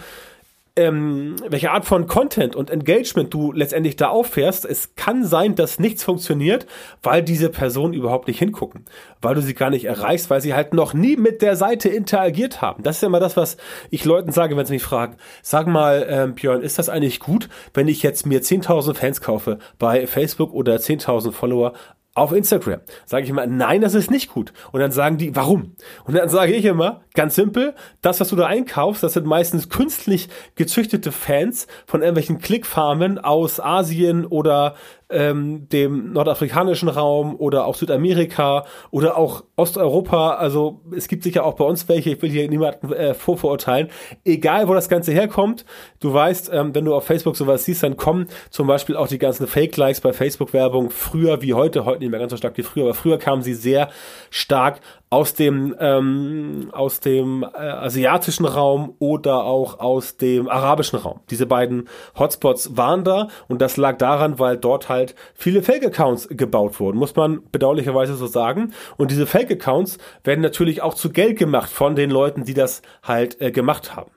ähm, 0.76 1.36
welche 1.48 1.70
Art 1.70 1.86
von 1.86 2.08
Content 2.08 2.56
und 2.56 2.72
Engagement 2.72 3.32
du 3.32 3.52
letztendlich 3.52 3.96
da 3.96 4.08
auffährst, 4.08 4.66
es 4.66 4.96
kann 4.96 5.24
sein, 5.24 5.54
dass 5.54 5.78
nichts 5.78 6.04
funktioniert, 6.04 6.66
weil 7.04 7.22
diese 7.22 7.50
Personen 7.50 7.94
überhaupt 7.94 8.28
nicht 8.28 8.40
hingucken, 8.40 8.86
weil 9.22 9.36
du 9.36 9.42
sie 9.42 9.54
gar 9.54 9.70
nicht 9.70 9.86
erreichst, 9.86 10.32
weil 10.32 10.42
sie 10.42 10.56
halt 10.56 10.74
noch 10.74 10.96
nie 10.96 11.16
mit 11.16 11.44
der 11.44 11.56
Seite 11.56 11.90
interagiert 11.90 12.62
haben. 12.62 12.82
Das 12.82 12.96
ist 12.96 13.02
ja 13.04 13.08
immer 13.08 13.20
das, 13.20 13.38
was 13.38 13.58
ich 13.92 14.04
Leuten 14.04 14.32
sage, 14.32 14.58
wenn 14.58 14.66
sie 14.66 14.74
mich 14.74 14.84
fragen. 14.84 15.18
Sag 15.44 15.68
mal, 15.68 16.08
ähm, 16.10 16.34
Björn, 16.34 16.64
ist 16.64 16.80
das 16.80 16.90
eigentlich 16.90 17.20
gut, 17.20 17.50
wenn 17.76 17.88
ich 17.88 18.02
jetzt 18.02 18.26
mir 18.26 18.42
10.000 18.42 18.96
Fans 18.96 19.22
kaufe 19.22 19.60
bei 19.78 20.08
Facebook 20.08 20.54
oder 20.54 20.78
10.000 20.78 21.34
Follower 21.34 21.74
auf 22.16 22.32
Instagram. 22.32 22.82
Sage 23.06 23.24
ich 23.24 23.30
immer, 23.30 23.48
nein, 23.48 23.82
das 23.82 23.96
ist 23.96 24.12
nicht 24.12 24.32
gut. 24.32 24.54
Und 24.72 24.80
dann 24.80 24.92
sagen 24.92 25.18
die, 25.18 25.36
warum? 25.36 25.76
Und 26.06 26.16
dann 26.16 26.30
sage 26.30 26.54
ich 26.54 26.66
immer, 26.66 27.02
ganz 27.16 27.36
simpel, 27.36 27.74
das, 28.02 28.20
was 28.20 28.30
du 28.30 28.36
da 28.36 28.46
einkaufst, 28.46 29.02
das 29.02 29.14
sind 29.14 29.26
meistens 29.26 29.70
künstlich 29.70 30.30
gezüchtete 30.56 31.12
Fans 31.12 31.68
von 31.88 32.02
irgendwelchen 32.02 32.40
Klickfarmen 32.40 33.18
aus 33.18 33.60
Asien 33.60 34.26
oder 34.26 34.76
ähm, 35.14 35.70
dem 35.70 36.14
nordafrikanischen 36.14 36.90
Raum 36.90 37.36
oder 37.36 37.66
auch 37.66 37.76
Südamerika 37.76 38.66
oder 38.92 39.18
auch 39.18 39.44
Osteuropa. 39.56 40.32
Also 40.36 40.82
es 40.96 41.08
gibt 41.08 41.24
sicher 41.24 41.46
auch 41.46 41.54
bei 41.54 41.66
uns 41.66 41.88
welche, 41.88 42.12
ich 42.12 42.22
will 42.22 42.30
hier 42.30 42.50
niemanden 42.50 42.92
äh, 42.92 43.14
vorverurteilen. 43.14 43.90
Egal, 44.26 44.68
wo 44.68 44.74
das 44.74 44.90
Ganze 44.90 45.12
herkommt, 45.12 45.66
du 46.00 46.14
weißt, 46.14 46.52
ähm, 46.54 46.74
wenn 46.76 46.86
du 46.86 46.96
auf 46.96 47.06
Facebook 47.06 47.36
sowas 47.36 47.66
siehst, 47.66 47.84
dann 47.84 47.98
kommen 47.98 48.28
zum 48.50 48.68
Beispiel 48.68 48.96
auch 48.96 49.08
die 49.08 49.20
ganzen 49.20 49.48
Fake-Likes 49.48 50.02
bei 50.02 50.14
Facebook-Werbung 50.14 50.90
früher 50.90 51.42
wie 51.42 51.54
heute, 51.54 51.86
heute 51.86 52.00
nicht 52.00 52.10
mehr 52.10 52.20
ganz 52.20 52.32
so 52.32 52.38
stark 52.38 52.58
wie 52.58 52.64
früher, 52.64 52.84
aber 52.84 52.94
früher 52.94 53.18
kamen 53.18 53.42
sie 53.42 53.54
sehr 53.54 53.90
stark 54.30 54.82
aus 55.14 55.36
dem 55.36 55.76
ähm, 55.80 56.70
aus 56.72 57.00
dem 57.00 57.44
äh, 57.44 57.58
asiatischen 57.58 58.46
Raum 58.46 58.96
oder 58.98 59.44
auch 59.44 59.80
aus 59.80 60.18
dem 60.18 60.50
arabischen 60.50 60.98
Raum. 60.98 61.20
Diese 61.30 61.46
beiden 61.46 61.88
Hotspots 62.18 62.76
waren 62.78 63.04
da 63.04 63.28
und 63.48 63.62
das 63.62 63.78
lag 63.78 64.00
daran, 64.00 64.40
weil 64.40 64.58
dort 64.58 64.90
halt 64.90 65.14
viele 65.36 65.62
Fake-Accounts 65.62 66.30
gebaut 66.32 66.80
wurden, 66.80 66.98
muss 66.98 67.16
man 67.16 67.44
bedauerlicherweise 67.52 68.16
so 68.16 68.26
sagen. 68.26 68.74
Und 68.98 69.12
diese 69.12 69.28
Fake-Accounts 69.28 70.00
werden 70.24 70.42
natürlich 70.42 70.82
auch 70.82 70.96
zu 70.96 71.12
Geld 71.12 71.38
gemacht 71.38 71.70
von 71.70 71.96
den 71.96 72.10
Leuten, 72.10 72.44
die 72.44 72.56
das 72.56 72.82
halt 73.04 73.40
äh, 73.40 73.52
gemacht 73.52 73.96
haben. 73.96 74.10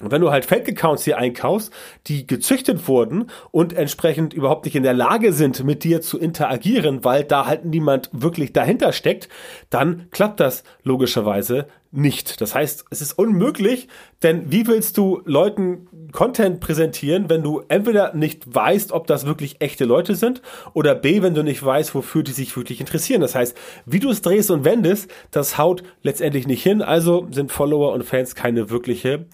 Und 0.00 0.10
wenn 0.10 0.20
du 0.20 0.30
halt 0.30 0.46
Fake-Accounts 0.46 1.04
hier 1.04 1.18
einkaufst, 1.18 1.72
die 2.06 2.26
gezüchtet 2.26 2.88
wurden 2.88 3.30
und 3.50 3.72
entsprechend 3.74 4.32
überhaupt 4.32 4.64
nicht 4.64 4.74
in 4.74 4.82
der 4.82 4.94
Lage 4.94 5.32
sind, 5.32 5.62
mit 5.64 5.84
dir 5.84 6.00
zu 6.00 6.18
interagieren, 6.18 7.04
weil 7.04 7.24
da 7.24 7.46
halt 7.46 7.64
niemand 7.64 8.08
wirklich 8.12 8.52
dahinter 8.52 8.92
steckt, 8.92 9.28
dann 9.68 10.06
klappt 10.10 10.40
das 10.40 10.64
logischerweise 10.82 11.66
nicht. 11.92 12.40
Das 12.40 12.54
heißt, 12.54 12.84
es 12.90 13.00
ist 13.00 13.18
unmöglich, 13.18 13.88
denn 14.22 14.50
wie 14.50 14.66
willst 14.66 14.96
du 14.96 15.22
Leuten 15.24 15.88
Content 16.12 16.60
präsentieren, 16.60 17.28
wenn 17.28 17.42
du 17.42 17.62
entweder 17.68 18.14
nicht 18.14 18.52
weißt, 18.52 18.92
ob 18.92 19.06
das 19.06 19.26
wirklich 19.26 19.60
echte 19.60 19.84
Leute 19.84 20.14
sind 20.14 20.40
oder 20.72 20.94
B, 20.94 21.22
wenn 21.22 21.34
du 21.34 21.42
nicht 21.42 21.64
weißt, 21.64 21.94
wofür 21.94 22.22
die 22.22 22.32
sich 22.32 22.56
wirklich 22.56 22.80
interessieren. 22.80 23.20
Das 23.20 23.34
heißt, 23.34 23.56
wie 23.86 24.00
du 24.00 24.10
es 24.10 24.22
drehst 24.22 24.50
und 24.50 24.64
wendest, 24.64 25.10
das 25.30 25.58
haut 25.58 25.82
letztendlich 26.02 26.46
nicht 26.46 26.62
hin. 26.62 26.82
Also 26.82 27.26
sind 27.30 27.52
Follower 27.52 27.92
und 27.92 28.04
Fans 28.04 28.34
keine 28.34 28.70
wirkliche 28.70 29.26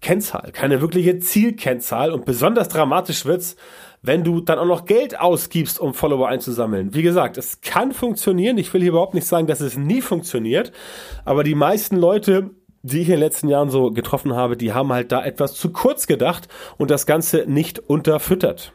Kennzahl, 0.00 0.52
keine 0.52 0.80
wirkliche 0.80 1.18
Zielkennzahl 1.18 2.12
und 2.12 2.24
besonders 2.24 2.68
dramatisch 2.68 3.24
wird's, 3.24 3.56
wenn 4.00 4.22
du 4.22 4.40
dann 4.40 4.58
auch 4.58 4.66
noch 4.66 4.84
Geld 4.84 5.18
ausgibst, 5.18 5.80
um 5.80 5.92
Follower 5.92 6.28
einzusammeln. 6.28 6.94
Wie 6.94 7.02
gesagt, 7.02 7.36
es 7.36 7.60
kann 7.60 7.92
funktionieren. 7.92 8.58
Ich 8.58 8.72
will 8.72 8.80
hier 8.80 8.90
überhaupt 8.90 9.14
nicht 9.14 9.26
sagen, 9.26 9.48
dass 9.48 9.60
es 9.60 9.76
nie 9.76 10.00
funktioniert, 10.00 10.72
aber 11.24 11.42
die 11.42 11.56
meisten 11.56 11.96
Leute, 11.96 12.50
die 12.82 13.00
ich 13.00 13.08
in 13.08 13.14
den 13.14 13.20
letzten 13.20 13.48
Jahren 13.48 13.70
so 13.70 13.90
getroffen 13.90 14.34
habe, 14.34 14.56
die 14.56 14.72
haben 14.72 14.92
halt 14.92 15.10
da 15.10 15.24
etwas 15.24 15.54
zu 15.54 15.72
kurz 15.72 16.06
gedacht 16.06 16.48
und 16.76 16.90
das 16.90 17.06
Ganze 17.06 17.44
nicht 17.48 17.80
unterfüttert. 17.80 18.72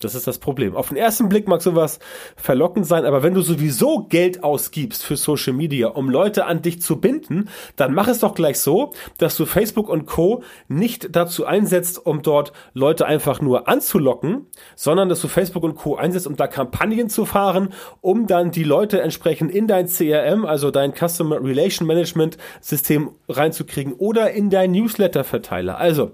Das 0.00 0.14
ist 0.14 0.26
das 0.26 0.38
Problem. 0.38 0.76
Auf 0.76 0.88
den 0.88 0.98
ersten 0.98 1.30
Blick 1.30 1.48
mag 1.48 1.62
sowas 1.62 2.00
verlockend 2.36 2.86
sein, 2.86 3.06
aber 3.06 3.22
wenn 3.22 3.32
du 3.32 3.40
sowieso 3.40 4.04
Geld 4.04 4.44
ausgibst 4.44 5.02
für 5.02 5.16
Social 5.16 5.54
Media, 5.54 5.88
um 5.88 6.10
Leute 6.10 6.44
an 6.44 6.60
dich 6.60 6.82
zu 6.82 7.00
binden, 7.00 7.48
dann 7.76 7.94
mach 7.94 8.06
es 8.06 8.20
doch 8.20 8.34
gleich 8.34 8.60
so, 8.60 8.92
dass 9.16 9.38
du 9.38 9.46
Facebook 9.46 9.88
und 9.88 10.04
Co. 10.04 10.42
nicht 10.68 11.16
dazu 11.16 11.46
einsetzt, 11.46 12.04
um 12.04 12.20
dort 12.20 12.52
Leute 12.74 13.06
einfach 13.06 13.40
nur 13.40 13.68
anzulocken, 13.68 14.46
sondern 14.74 15.08
dass 15.08 15.22
du 15.22 15.28
Facebook 15.28 15.62
und 15.62 15.76
Co. 15.76 15.96
einsetzt, 15.96 16.26
um 16.26 16.36
da 16.36 16.46
Kampagnen 16.46 17.08
zu 17.08 17.24
fahren, 17.24 17.72
um 18.02 18.26
dann 18.26 18.50
die 18.50 18.64
Leute 18.64 19.00
entsprechend 19.00 19.50
in 19.50 19.66
dein 19.66 19.86
CRM, 19.86 20.44
also 20.44 20.70
dein 20.70 20.92
Customer 20.92 21.42
Relation 21.42 21.88
Management 21.88 22.36
System 22.60 23.12
reinzukriegen 23.30 23.94
oder 23.94 24.30
in 24.32 24.50
dein 24.50 24.72
Newsletter 24.72 25.24
Verteiler. 25.24 25.78
Also, 25.78 26.12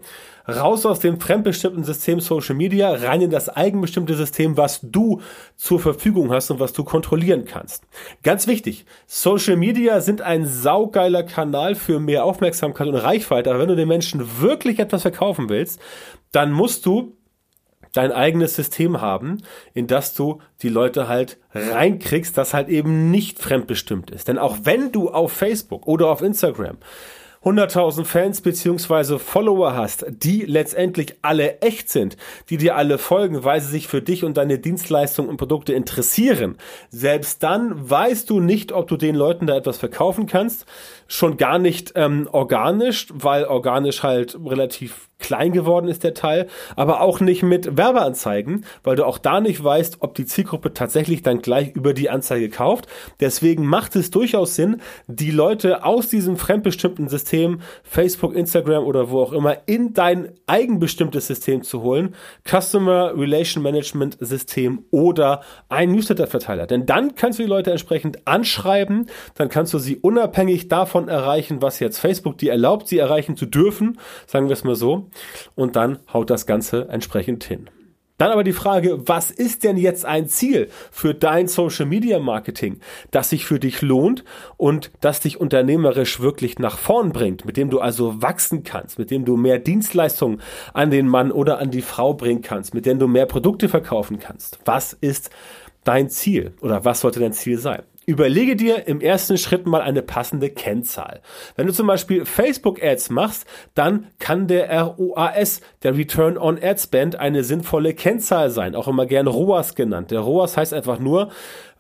raus 0.49 0.87
aus 0.87 1.01
dem 1.01 1.21
fremdbestimmten 1.21 1.85
System 1.85 2.21
Social 2.21 2.55
Media, 2.55 2.93
rein 2.93 3.23
in 3.23 3.31
das 3.31 3.49
eigenbestimmte 3.49 4.15
System, 4.15 4.57
was 4.57 4.81
du 4.83 5.21
zur 5.57 5.81
Verfügung 5.81 6.33
hast 6.33 6.51
und 6.51 6.61
was 6.61 6.73
du 6.73 6.85
kontrollieren 6.85 7.45
kannst. 7.45 7.85
Ganz 8.23 8.47
wichtig, 8.47 8.87
Social 9.07 9.57
Media 9.57 10.01
sind 10.01 10.23
ein 10.23 10.47
saugeiler 10.47 11.23
Kanal 11.23 11.75
für 11.75 12.01
mehr 12.01 12.25
Aufmerksamkeit 12.25 12.89
und 12.89 12.97
Reichweite, 12.97 13.51
aber 13.51 13.61
wenn 13.61 13.69
du 13.69 13.77
den 13.77 13.89
Menschen 13.89 14.41
wirklich 14.41 14.79
etwas 14.79 15.03
verkaufen 15.03 15.49
willst, 15.49 15.81
dann 16.33 16.51
musst 16.51 16.87
du 16.87 17.17
dein 17.93 18.11
eigenes 18.11 18.55
System 18.55 19.01
haben, 19.01 19.43
in 19.75 19.87
das 19.87 20.15
du 20.15 20.41
die 20.63 20.69
Leute 20.69 21.09
halt 21.09 21.39
reinkriegst, 21.55 22.37
das 22.37 22.55
halt 22.55 22.69
eben 22.69 23.11
nicht 23.11 23.39
fremdbestimmt 23.39 24.11
ist. 24.11 24.29
Denn 24.29 24.39
auch 24.39 24.59
wenn 24.63 24.93
du 24.93 25.11
auf 25.11 25.33
Facebook 25.33 25.87
oder 25.87 26.09
auf 26.09 26.23
Instagram 26.23 26.79
100.000 27.45 28.05
Fans 28.05 28.41
beziehungsweise 28.41 29.19
Follower 29.19 29.75
hast, 29.75 30.07
die 30.09 30.43
letztendlich 30.43 31.17
alle 31.23 31.61
echt 31.61 31.91
sind, 31.91 32.17
die 32.51 32.57
dir 32.57 32.77
alle 32.77 32.99
folgen, 32.99 33.43
weil 33.45 33.61
sie 33.61 33.71
sich 33.71 33.89
für 33.89 34.01
dich 34.01 34.25
und 34.25 34.37
deine 34.37 34.59
Dienstleistungen 34.59 35.29
und 35.29 35.39
Produkte 35.39 35.73
interessieren, 35.73 36.57
selbst 36.91 37.43
dann 37.43 37.91
weißt 37.91 38.31
du 38.31 38.41
nicht, 38.41 38.73
ob 38.73 38.87
du 38.89 38.97
den 38.97 39.17
Leuten 39.17 39.47
da 39.47 39.57
etwas 39.57 39.79
verkaufen 39.79 40.27
kannst. 40.27 40.67
Schon 41.09 41.37
gar 41.37 41.59
nicht 41.59 41.93
ähm, 41.97 42.29
organisch, 42.31 43.09
weil 43.13 43.45
organisch 43.45 44.03
halt 44.03 44.39
relativ 44.45 45.09
klein 45.23 45.53
geworden 45.53 45.89
ist 45.89 46.05
der 46.05 46.13
Teil, 46.13 46.49
aber 46.77 47.01
auch 47.01 47.21
nicht 47.21 47.43
mit 47.43 47.79
Werbeanzeigen, 47.79 48.67
weil 48.83 48.97
du 48.97 49.07
auch 49.07 49.19
da 49.19 49.41
nicht 49.41 49.63
weißt, 49.63 49.99
ob 50.01 50.15
die 50.15 50.27
Zielgruppe 50.27 50.75
tatsächlich 50.75 51.23
dann 51.23 51.41
gleich 51.41 51.75
über 51.75 51.95
die 51.95 52.11
Anzeige 52.11 52.51
kauft. 52.51 52.87
Deswegen 53.21 53.65
macht 53.65 53.97
es 53.97 54.11
durchaus 54.11 54.55
Sinn, 54.55 54.83
die 55.07 55.31
Leute 55.31 55.85
aus 55.85 56.09
diesem 56.09 56.37
fremdbestimmten 56.37 57.09
System, 57.09 57.61
Facebook, 57.83 58.35
Instagram 58.35 58.85
oder 58.85 59.11
wo 59.11 59.23
auch 59.23 59.33
immer, 59.33 59.57
in 59.67 59.95
dein 59.95 60.33
eigenbestimmtes 60.47 61.27
System 61.27 61.63
zu 61.63 61.83
holen, 61.83 62.15
Customer 62.47 63.17
Relation 63.17 63.63
Management 63.63 64.19
System 64.21 64.85
oder 64.91 65.43
ein 65.69 65.93
Newsletter-Verteiler. 65.93 66.67
Denn 66.67 66.87
dann 66.87 67.15
kannst 67.15 67.39
du 67.39 67.45
die 67.45 67.49
Leute 67.49 67.71
entsprechend 67.71 68.27
anschreiben, 68.27 69.09
dann 69.37 69.49
kannst 69.49 69.73
du 69.73 69.79
sie 69.79 69.97
unabhängig 69.97 70.69
davon 70.69 71.09
erreichen, 71.09 71.63
was 71.63 71.79
jetzt 71.79 71.99
Facebook 71.99 72.39
dir 72.39 72.53
erlaubt, 72.53 72.89
sie 72.89 72.99
erreichen 72.99 73.37
zu 73.37 73.47
dürfen, 73.47 73.99
sagen 74.27 74.49
wir 74.49 74.55
es 74.55 74.65
mal 74.65 74.75
so 74.75 75.09
und 75.55 75.77
dann 75.77 75.99
haut 76.13 76.31
das 76.31 76.47
Ganze 76.47 76.89
entsprechend 76.89 77.45
hin. 77.45 77.69
Dann 78.23 78.31
aber 78.31 78.45
die 78.45 78.53
Frage, 78.53 79.09
was 79.09 79.33
ist 79.33 79.65
denn 79.65 79.77
jetzt 79.77 80.05
ein 80.05 80.29
Ziel 80.29 80.69
für 80.93 81.13
dein 81.13 81.49
Social 81.49 81.87
Media 81.87 82.21
Marketing, 82.21 82.79
das 83.11 83.31
sich 83.31 83.45
für 83.45 83.59
dich 83.59 83.83
lohnt 83.83 84.23
und 84.57 84.93
das 85.01 85.19
dich 85.19 85.41
unternehmerisch 85.41 86.21
wirklich 86.21 86.61
nach 86.61 86.79
vorn 86.79 87.11
bringt, 87.13 87.45
mit 87.45 87.57
dem 87.57 87.69
du 87.69 87.81
also 87.81 88.23
wachsen 88.23 88.63
kannst, 88.63 88.97
mit 88.97 89.11
dem 89.11 89.25
du 89.25 89.37
mehr 89.37 89.59
Dienstleistungen 89.59 90.41
an 90.73 90.93
den 90.93 91.09
Mann 91.09 91.33
oder 91.33 91.59
an 91.59 91.73
die 91.73 91.83
Frau 91.83 92.15
bringen 92.15 92.43
kannst, 92.43 92.75
mit 92.75 92.87
dem 92.87 93.01
du 93.01 93.09
mehr 93.09 93.27
Produkte 93.27 93.69
verkaufen 93.69 94.21
kannst. 94.21 94.61
Was 94.67 94.93
ist 94.93 95.31
dein 95.83 96.09
Ziel 96.09 96.55
oder 96.61 96.85
was 96.85 97.01
sollte 97.01 97.19
dein 97.19 97.33
Ziel 97.33 97.59
sein? 97.59 97.83
Überlege 98.13 98.57
dir 98.57 98.87
im 98.89 99.01
ersten 99.01 99.39
Schritt 99.39 99.65
mal 99.65 99.81
eine 99.81 100.03
passende 100.03 100.51
Kennzahl. 100.51 101.23
Wenn 101.57 101.67
du 101.67 101.73
zum 101.73 101.87
Beispiel 101.87 102.27
Facebook 102.27 102.83
Ads 102.85 103.09
machst, 103.09 103.47
dann 103.75 104.09
kann 104.19 104.49
der 104.49 104.71
ROAS, 104.83 105.63
der 105.83 105.97
Return 105.97 106.37
on 106.37 106.63
Ad 106.63 106.79
Spend, 106.79 107.17
eine 107.17 107.43
sinnvolle 107.43 107.95
Kennzahl 107.95 108.51
sein, 108.51 108.75
auch 108.75 108.87
immer 108.87 109.07
gern 109.07 109.27
ROAS 109.27 109.77
genannt. 109.77 110.11
Der 110.11 110.21
ROAS 110.21 110.59
heißt 110.59 110.75
einfach 110.75 110.99
nur, 110.99 111.31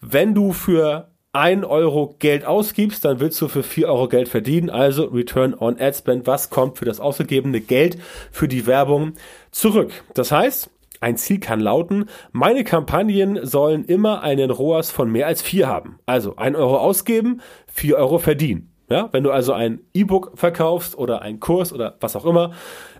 wenn 0.01 0.33
du 0.33 0.55
für 0.55 1.11
1 1.35 1.67
Euro 1.67 2.17
Geld 2.19 2.47
ausgibst, 2.47 3.05
dann 3.05 3.21
willst 3.21 3.39
du 3.43 3.49
für 3.49 3.63
4 3.63 3.89
Euro 3.89 4.09
Geld 4.09 4.31
verdienen, 4.31 4.71
also 4.71 5.05
Return 5.05 5.53
on 5.53 5.79
Ad 5.79 5.99
Spend, 5.99 6.27
was 6.27 6.49
kommt 6.49 6.79
für 6.79 6.87
das 6.87 6.99
ausgegebene 6.99 7.61
Geld 7.61 7.99
für 8.31 8.49
die 8.49 8.67
Werbung 8.67 9.17
zurück. 9.51 9.93
Das 10.15 10.33
heißt, 10.33 10.71
ein 11.03 11.17
Ziel 11.17 11.41
kann 11.41 11.61
lauten, 11.61 12.07
meine 12.31 12.65
Kampagnen 12.65 13.45
sollen 13.45 13.85
immer 13.85 14.23
einen 14.23 14.51
ROAS 14.51 14.91
von 14.91 15.11
mehr 15.11 15.27
als 15.27 15.43
vier 15.43 15.67
haben. 15.67 15.99
Also 16.07 16.37
ein 16.37 16.55
Euro 16.55 16.79
ausgeben, 16.79 17.41
vier 17.67 17.97
Euro 17.97 18.19
verdienen. 18.19 18.69
Ja, 18.89 19.09
wenn 19.13 19.25
du 19.25 19.31
also 19.31 19.53
ein 19.53 19.81
E-Book 19.95 20.33
verkaufst 20.35 20.99
oder 20.99 21.23
einen 21.23 21.41
Kurs 21.41 21.73
oder 21.73 21.97
was 22.01 22.15
auch 22.15 22.27
immer 22.27 22.53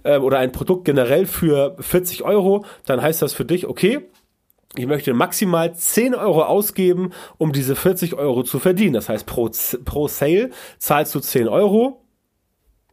äh, 0.05 0.17
oder 0.19 0.39
ein 0.39 0.51
Produkt 0.51 0.85
generell 0.85 1.27
für 1.27 1.77
40 1.81 2.23
Euro, 2.25 2.65
dann 2.87 3.03
heißt 3.03 3.21
das 3.21 3.35
für 3.35 3.45
dich, 3.45 3.67
okay, 3.67 4.09
ich 4.75 4.87
möchte 4.87 5.13
maximal 5.13 5.75
10 5.75 6.15
Euro 6.15 6.45
ausgeben, 6.45 7.11
um 7.37 7.53
diese 7.53 7.77
40 7.77 8.15
Euro 8.15 8.43
zu 8.43 8.59
verdienen. 8.59 8.95
Das 8.95 9.11
heißt, 9.11 9.27
pro, 9.27 9.51
pro 9.85 10.09
Sale 10.09 10.51
zahlst 10.79 11.15
du 11.15 11.21
10 11.21 11.47
Euro, 11.47 12.03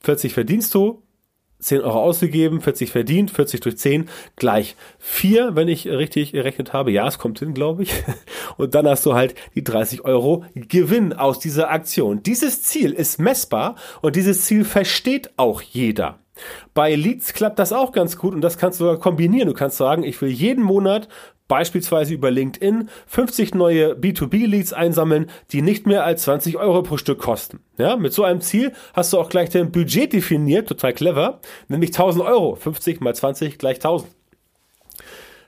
40 0.02 0.34
verdienst 0.34 0.76
du, 0.76 1.02
10 1.60 1.82
Euro 1.82 2.02
ausgegeben, 2.02 2.62
40 2.62 2.92
verdient, 2.92 3.32
40 3.32 3.60
durch 3.60 3.78
10 3.78 4.10
gleich 4.38 4.76
4, 5.00 5.56
wenn 5.56 5.68
ich 5.68 5.88
richtig 5.88 6.32
gerechnet 6.32 6.74
habe. 6.74 6.92
Ja, 6.92 7.08
es 7.08 7.18
kommt 7.18 7.40
hin, 7.40 7.54
glaube 7.54 7.84
ich. 7.84 7.94
Und 8.58 8.76
dann 8.76 8.88
hast 8.88 9.06
du 9.06 9.14
halt 9.14 9.36
die 9.56 9.64
30 9.64 10.06
Euro 10.06 10.46
Gewinn 10.56 11.14
aus 11.14 11.40
dieser 11.40 11.70
Aktion. 11.70 12.24
Dieses 12.24 12.64
Ziel 12.64 12.92
ist 12.92 13.20
messbar 13.20 13.76
und 14.02 14.16
dieses 14.16 14.46
Ziel 14.46 14.66
versteht 14.66 15.32
auch 15.38 15.62
jeder. 15.62 16.20
Bei 16.74 16.96
Leads 16.96 17.34
klappt 17.34 17.60
das 17.60 17.74
auch 17.74 17.92
ganz 17.92 18.18
gut 18.18 18.34
und 18.34 18.42
das 18.42 18.58
kannst 18.58 18.80
du 18.80 18.86
sogar 18.86 19.00
kombinieren. 19.00 19.48
Du 19.48 19.54
kannst 19.54 19.78
sagen, 19.78 20.04
ich 20.04 20.22
will 20.22 20.30
jeden 20.30 20.64
Monat 20.64 21.08
beispielsweise 21.50 22.14
über 22.14 22.32
LinkedIn 22.32 22.90
50 23.08 23.54
neue 23.56 23.96
B2B-Leads 23.96 24.72
einsammeln, 24.72 25.30
die 25.52 25.62
nicht 25.62 25.86
mehr 25.86 26.06
als 26.06 26.24
20 26.24 26.56
Euro 26.56 26.84
pro 26.84 26.96
Stück 26.96 27.20
kosten. 27.20 27.60
Ja, 27.78 27.98
mit 27.98 28.14
so 28.14 28.24
einem 28.24 28.40
Ziel 28.40 28.72
hast 28.94 29.12
du 29.12 29.20
auch 29.20 29.28
gleich 29.28 29.50
dein 29.50 29.72
Budget 29.72 30.14
definiert, 30.14 30.70
total 30.70 30.94
clever, 30.94 31.42
nämlich 31.68 31.90
1000 31.90 32.24
Euro. 32.24 32.56
50 32.56 33.02
mal 33.02 33.14
20 33.14 33.58
gleich 33.58 33.78
1000. 33.78 34.10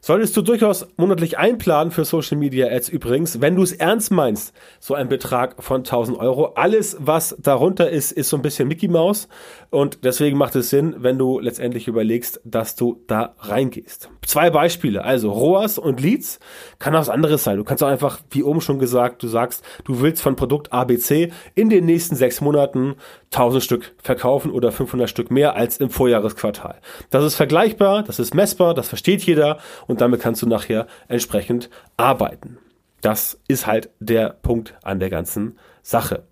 Solltest 0.03 0.35
du 0.35 0.41
durchaus 0.41 0.87
monatlich 0.97 1.37
einplanen 1.37 1.91
für 1.91 2.05
Social 2.05 2.35
Media 2.35 2.65
Ads 2.65 2.89
übrigens, 2.89 3.39
wenn 3.39 3.55
du 3.55 3.61
es 3.61 3.71
ernst 3.71 4.09
meinst, 4.09 4.51
so 4.79 4.95
ein 4.95 5.09
Betrag 5.09 5.61
von 5.61 5.81
1000 5.81 6.17
Euro. 6.17 6.53
Alles, 6.55 6.97
was 6.99 7.35
darunter 7.37 7.87
ist, 7.87 8.11
ist 8.11 8.29
so 8.29 8.37
ein 8.37 8.41
bisschen 8.41 8.67
Mickey 8.67 8.87
Mouse 8.87 9.27
und 9.69 10.03
deswegen 10.03 10.39
macht 10.39 10.55
es 10.55 10.71
Sinn, 10.71 10.95
wenn 10.97 11.19
du 11.19 11.39
letztendlich 11.39 11.87
überlegst, 11.87 12.41
dass 12.43 12.75
du 12.75 13.03
da 13.05 13.35
reingehst. 13.37 14.09
Zwei 14.25 14.49
Beispiele, 14.49 15.03
also 15.03 15.31
ROAS 15.31 15.77
und 15.77 16.01
Leads, 16.01 16.39
kann 16.79 16.95
auch 16.95 17.01
was 17.01 17.09
anderes 17.09 17.43
sein. 17.43 17.57
Du 17.57 17.63
kannst 17.63 17.83
auch 17.83 17.87
einfach, 17.87 18.21
wie 18.31 18.41
oben 18.41 18.61
schon 18.61 18.79
gesagt, 18.79 19.21
du 19.21 19.27
sagst, 19.27 19.63
du 19.83 20.01
willst 20.01 20.23
von 20.23 20.35
Produkt 20.35 20.73
ABC 20.73 21.31
in 21.53 21.69
den 21.69 21.85
nächsten 21.85 22.15
sechs 22.15 22.41
Monaten 22.41 22.95
1000 23.31 23.63
Stück 23.63 23.95
verkaufen 24.03 24.51
oder 24.51 24.71
500 24.71 25.09
Stück 25.09 25.31
mehr 25.31 25.55
als 25.55 25.77
im 25.77 25.89
Vorjahresquartal. 25.89 26.79
Das 27.09 27.23
ist 27.23 27.35
vergleichbar, 27.35 28.03
das 28.03 28.19
ist 28.19 28.33
messbar, 28.33 28.73
das 28.73 28.89
versteht 28.89 29.23
jeder 29.23 29.57
und 29.87 30.01
damit 30.01 30.21
kannst 30.21 30.41
du 30.41 30.47
nachher 30.47 30.87
entsprechend 31.07 31.69
arbeiten. 31.95 32.57
Das 33.01 33.39
ist 33.47 33.67
halt 33.67 33.89
der 33.99 34.29
Punkt 34.29 34.75
an 34.83 34.99
der 34.99 35.09
ganzen 35.09 35.57
Sache. 35.81 36.23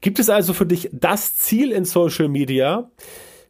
Gibt 0.00 0.18
es 0.18 0.30
also 0.30 0.52
für 0.54 0.66
dich 0.66 0.88
das 0.92 1.36
Ziel 1.36 1.72
in 1.72 1.84
Social 1.84 2.28
Media? 2.28 2.90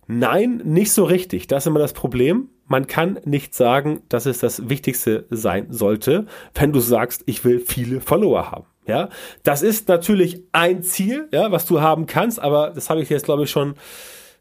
Nein, 0.07 0.63
nicht 0.65 0.93
so 0.93 1.05
richtig. 1.05 1.47
Das 1.47 1.63
ist 1.65 1.67
immer 1.69 1.79
das 1.79 1.93
Problem. 1.93 2.49
Man 2.67 2.87
kann 2.87 3.21
nicht 3.25 3.55
sagen, 3.55 4.03
dass 4.09 4.27
es 4.27 4.39
das 4.39 4.69
Wichtigste 4.69 5.27
sein 5.31 5.67
sollte, 5.71 6.27
wenn 6.55 6.73
du 6.73 6.81
sagst, 6.81 7.23
ich 7.27 7.45
will 7.45 7.61
viele 7.61 8.01
Follower 8.01 8.51
haben. 8.51 8.67
Ja, 8.87 9.09
das 9.43 9.63
ist 9.63 9.89
natürlich 9.89 10.45
ein 10.53 10.83
Ziel, 10.83 11.29
ja, 11.33 11.53
was 11.53 11.67
du 11.67 11.81
haben 11.81 12.07
kannst, 12.07 12.41
aber 12.41 12.71
das 12.71 12.91
habe 12.91 13.03
ich 13.03 13.11
jetzt, 13.11 13.27
glaube 13.27 13.45
ich, 13.45 13.51
schon 13.51 13.75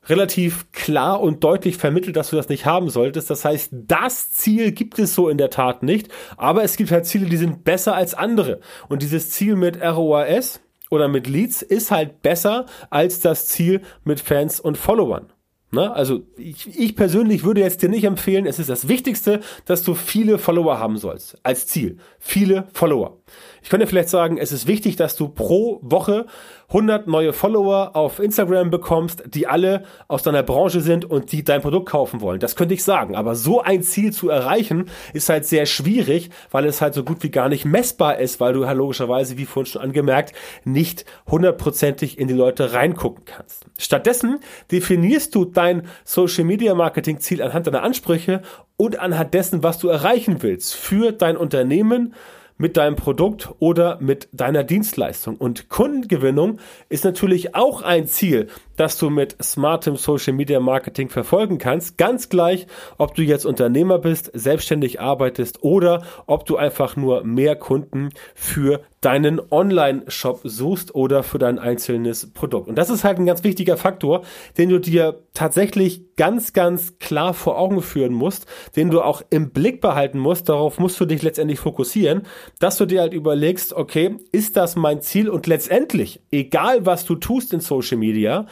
relativ 0.07 0.71
klar 0.71 1.21
und 1.21 1.43
deutlich 1.43 1.77
vermittelt, 1.77 2.15
dass 2.15 2.29
du 2.29 2.35
das 2.35 2.49
nicht 2.49 2.65
haben 2.65 2.89
solltest. 2.89 3.29
Das 3.29 3.45
heißt, 3.45 3.69
das 3.71 4.31
Ziel 4.31 4.71
gibt 4.71 4.97
es 4.97 5.13
so 5.13 5.29
in 5.29 5.37
der 5.37 5.49
Tat 5.49 5.83
nicht, 5.83 6.09
aber 6.37 6.63
es 6.63 6.77
gibt 6.77 6.91
halt 6.91 7.05
Ziele, 7.05 7.25
die 7.25 7.37
sind 7.37 7.63
besser 7.63 7.95
als 7.95 8.13
andere. 8.13 8.59
Und 8.87 9.01
dieses 9.01 9.29
Ziel 9.29 9.55
mit 9.55 9.81
ROAS 9.81 10.61
oder 10.89 11.07
mit 11.07 11.27
Leads 11.27 11.61
ist 11.61 11.91
halt 11.91 12.21
besser 12.21 12.65
als 12.89 13.19
das 13.19 13.47
Ziel 13.47 13.81
mit 14.03 14.19
Fans 14.19 14.59
und 14.59 14.77
Followern. 14.77 15.31
Ne? 15.71 15.91
Also 15.93 16.23
ich, 16.35 16.67
ich 16.79 16.95
persönlich 16.95 17.43
würde 17.43 17.61
jetzt 17.61 17.83
dir 17.83 17.89
nicht 17.89 18.03
empfehlen, 18.03 18.47
es 18.47 18.57
ist 18.57 18.69
das 18.69 18.87
Wichtigste, 18.87 19.41
dass 19.65 19.83
du 19.83 19.93
viele 19.93 20.39
Follower 20.39 20.79
haben 20.79 20.97
sollst 20.97 21.37
als 21.43 21.67
Ziel. 21.67 21.97
Viele 22.17 22.67
Follower. 22.73 23.21
Ich 23.61 23.69
könnte 23.69 23.87
vielleicht 23.87 24.09
sagen, 24.09 24.37
es 24.37 24.51
ist 24.51 24.67
wichtig, 24.67 24.95
dass 24.95 25.15
du 25.15 25.29
pro 25.29 25.79
Woche 25.81 26.25
100 26.69 27.07
neue 27.07 27.33
Follower 27.33 27.95
auf 27.95 28.19
Instagram 28.19 28.69
bekommst, 28.69 29.23
die 29.25 29.47
alle 29.47 29.83
aus 30.07 30.21
deiner 30.21 30.43
Branche 30.43 30.81
sind 30.81 31.03
und 31.03 31.31
die 31.31 31.43
dein 31.43 31.61
Produkt 31.61 31.89
kaufen 31.89 32.21
wollen. 32.21 32.39
Das 32.39 32.55
könnte 32.55 32.75
ich 32.75 32.83
sagen. 32.83 33.15
Aber 33.15 33.35
so 33.35 33.61
ein 33.61 33.81
Ziel 33.81 34.13
zu 34.13 34.29
erreichen, 34.29 34.85
ist 35.13 35.29
halt 35.29 35.45
sehr 35.45 35.65
schwierig, 35.65 36.29
weil 36.51 36.65
es 36.65 36.81
halt 36.81 36.93
so 36.93 37.03
gut 37.03 37.23
wie 37.23 37.31
gar 37.31 37.49
nicht 37.49 37.65
messbar 37.65 38.19
ist, 38.19 38.39
weil 38.39 38.53
du 38.53 38.67
halt 38.67 38.77
logischerweise, 38.77 39.37
wie 39.37 39.45
vorhin 39.45 39.71
schon 39.71 39.81
angemerkt, 39.81 40.33
nicht 40.63 41.05
hundertprozentig 41.29 42.19
in 42.19 42.27
die 42.27 42.35
Leute 42.35 42.73
reingucken 42.73 43.25
kannst. 43.25 43.65
Stattdessen 43.77 44.39
definierst 44.71 45.33
du 45.33 45.45
dein 45.45 45.87
Social 46.03 46.43
Media 46.43 46.75
Marketing 46.75 47.19
Ziel 47.19 47.41
anhand 47.41 47.65
deiner 47.65 47.81
Ansprüche 47.81 48.43
und 48.77 48.99
anhand 48.99 49.33
dessen, 49.33 49.63
was 49.63 49.79
du 49.79 49.87
erreichen 49.87 50.43
willst 50.43 50.75
für 50.75 51.11
dein 51.11 51.35
Unternehmen, 51.35 52.13
mit 52.59 52.77
deinem 52.77 52.95
Produkt 52.95 53.49
oder 53.57 53.97
mit 54.01 54.27
deiner 54.31 54.63
Dienstleistung. 54.63 55.37
Und 55.37 55.69
Kundengewinnung 55.69 56.59
ist 56.89 57.05
natürlich 57.05 57.55
auch 57.55 57.81
ein 57.81 58.05
Ziel, 58.05 58.47
das 58.75 58.97
du 58.97 59.09
mit 59.09 59.35
smartem 59.41 59.95
Social 59.95 60.33
Media 60.33 60.59
Marketing 60.59 61.09
verfolgen 61.09 61.57
kannst. 61.57 61.97
Ganz 61.97 62.29
gleich, 62.29 62.67
ob 62.97 63.15
du 63.15 63.23
jetzt 63.23 63.45
Unternehmer 63.45 63.97
bist, 63.97 64.29
selbstständig 64.33 64.99
arbeitest 64.99 65.63
oder 65.63 66.03
ob 66.27 66.45
du 66.45 66.57
einfach 66.57 66.95
nur 66.95 67.23
mehr 67.23 67.55
Kunden 67.55 68.09
für 68.35 68.81
deinen 69.01 69.41
Online-Shop 69.51 70.41
suchst 70.43 70.93
oder 70.93 71.23
für 71.23 71.39
dein 71.39 71.59
einzelnes 71.59 72.31
Produkt. 72.33 72.67
Und 72.67 72.77
das 72.77 72.89
ist 72.89 73.05
halt 73.05 73.19
ein 73.19 73.25
ganz 73.25 73.43
wichtiger 73.45 73.77
Faktor, 73.77 74.23
den 74.57 74.69
du 74.69 74.79
dir 74.79 75.23
tatsächlich 75.33 76.08
ganz, 76.19 76.51
ganz 76.51 76.99
klar 76.99 77.33
vor 77.33 77.57
Augen 77.57 77.81
führen 77.81 78.11
musst, 78.11 78.45
den 78.75 78.89
du 78.89 79.01
auch 79.01 79.21
im 79.29 79.51
Blick 79.51 79.79
behalten 79.79 80.19
musst. 80.19 80.49
Darauf 80.49 80.77
musst 80.77 80.99
du 80.99 81.05
dich 81.05 81.21
letztendlich 81.23 81.61
fokussieren, 81.61 82.23
dass 82.59 82.75
du 82.75 82.85
dir 82.85 82.99
halt 82.99 83.13
überlegst, 83.13 83.71
okay, 83.71 84.17
ist 84.33 84.57
das 84.57 84.75
mein 84.75 85.01
Ziel? 85.01 85.29
Und 85.29 85.47
letztendlich, 85.47 86.19
egal 86.29 86.85
was 86.85 87.05
du 87.05 87.15
tust 87.15 87.53
in 87.53 87.61
Social 87.61 87.97
Media, 87.97 88.47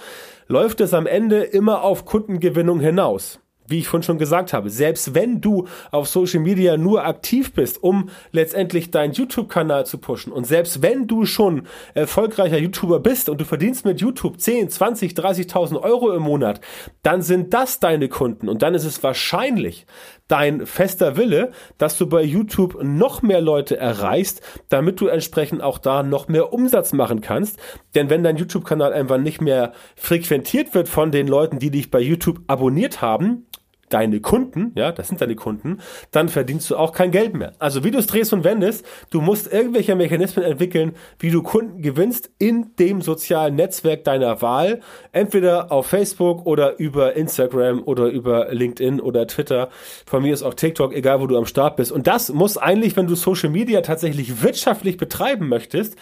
läuft 0.47 0.79
es 0.79 0.93
am 0.93 1.07
Ende 1.07 1.43
immer 1.43 1.83
auf 1.83 2.05
Kundengewinnung 2.05 2.79
hinaus 2.79 3.41
wie 3.67 3.79
ich 3.79 3.87
vorhin 3.87 4.03
schon 4.03 4.17
gesagt 4.17 4.53
habe, 4.53 4.69
selbst 4.69 5.13
wenn 5.13 5.41
du 5.41 5.67
auf 5.91 6.07
Social 6.07 6.39
Media 6.39 6.77
nur 6.77 7.05
aktiv 7.05 7.53
bist, 7.53 7.83
um 7.83 8.09
letztendlich 8.31 8.91
deinen 8.91 9.13
YouTube-Kanal 9.13 9.85
zu 9.85 9.97
pushen 9.97 10.31
und 10.31 10.45
selbst 10.45 10.81
wenn 10.81 11.07
du 11.07 11.25
schon 11.25 11.63
erfolgreicher 11.93 12.57
YouTuber 12.57 12.99
bist 12.99 13.29
und 13.29 13.39
du 13.41 13.45
verdienst 13.45 13.85
mit 13.85 14.01
YouTube 14.01 14.39
10, 14.39 14.69
20, 14.69 15.13
30.000 15.13 15.81
Euro 15.81 16.13
im 16.13 16.23
Monat, 16.23 16.61
dann 17.03 17.21
sind 17.21 17.53
das 17.53 17.79
deine 17.79 18.09
Kunden 18.09 18.49
und 18.49 18.61
dann 18.61 18.75
ist 18.75 18.85
es 18.85 19.03
wahrscheinlich 19.03 19.85
dein 20.27 20.65
fester 20.65 21.17
Wille, 21.17 21.51
dass 21.77 21.97
du 21.97 22.07
bei 22.07 22.23
YouTube 22.23 22.77
noch 22.83 23.21
mehr 23.21 23.41
Leute 23.41 23.77
erreichst, 23.77 24.41
damit 24.69 24.99
du 24.99 25.07
entsprechend 25.07 25.61
auch 25.61 25.77
da 25.77 26.03
noch 26.03 26.27
mehr 26.27 26.53
Umsatz 26.53 26.93
machen 26.93 27.21
kannst. 27.21 27.59
Denn 27.95 28.09
wenn 28.09 28.23
dein 28.23 28.37
YouTube-Kanal 28.37 28.93
einfach 28.93 29.17
nicht 29.17 29.41
mehr 29.41 29.73
frequentiert 29.95 30.73
wird 30.73 30.89
von 30.89 31.11
den 31.11 31.27
Leuten, 31.27 31.59
die 31.59 31.71
dich 31.71 31.91
bei 31.91 31.99
YouTube 31.99 32.41
abonniert 32.47 33.01
haben, 33.01 33.47
deine 33.89 34.19
Kunden, 34.19 34.71
ja, 34.75 34.91
das 34.91 35.07
sind 35.07 35.21
deine 35.21 35.35
Kunden, 35.35 35.79
dann 36.11 36.29
verdienst 36.29 36.69
du 36.69 36.75
auch 36.75 36.91
kein 36.91 37.11
Geld 37.11 37.33
mehr. 37.35 37.53
Also 37.59 37.83
wie 37.83 37.91
du 37.91 37.97
es 37.99 38.07
drehst 38.07 38.33
und 38.33 38.43
wendest, 38.43 38.85
du 39.09 39.21
musst 39.21 39.51
irgendwelche 39.51 39.95
Mechanismen 39.95 40.43
entwickeln, 40.43 40.93
wie 41.19 41.31
du 41.31 41.41
Kunden 41.41 41.81
gewinnst 41.81 42.29
in 42.37 42.75
dem 42.77 43.01
sozialen 43.01 43.55
Netzwerk 43.55 44.03
deiner 44.03 44.41
Wahl, 44.41 44.81
entweder 45.11 45.71
auf 45.71 45.87
Facebook 45.87 46.45
oder 46.45 46.79
über 46.79 47.15
Instagram 47.15 47.83
oder 47.83 48.07
über 48.07 48.53
LinkedIn 48.53 48.99
oder 48.99 49.27
Twitter, 49.27 49.69
von 50.05 50.21
mir 50.21 50.33
ist 50.33 50.43
auch 50.43 50.53
TikTok, 50.53 50.93
egal 50.93 51.21
wo 51.21 51.27
du 51.27 51.37
am 51.37 51.45
Start 51.45 51.77
bist. 51.77 51.91
Und 51.91 52.07
das 52.07 52.31
muss 52.31 52.57
eigentlich, 52.57 52.97
wenn 52.97 53.07
du 53.07 53.15
Social 53.15 53.49
Media 53.49 53.81
tatsächlich 53.81 54.43
wirtschaftlich 54.43 54.97
betreiben 54.97 55.47
möchtest, 55.47 55.95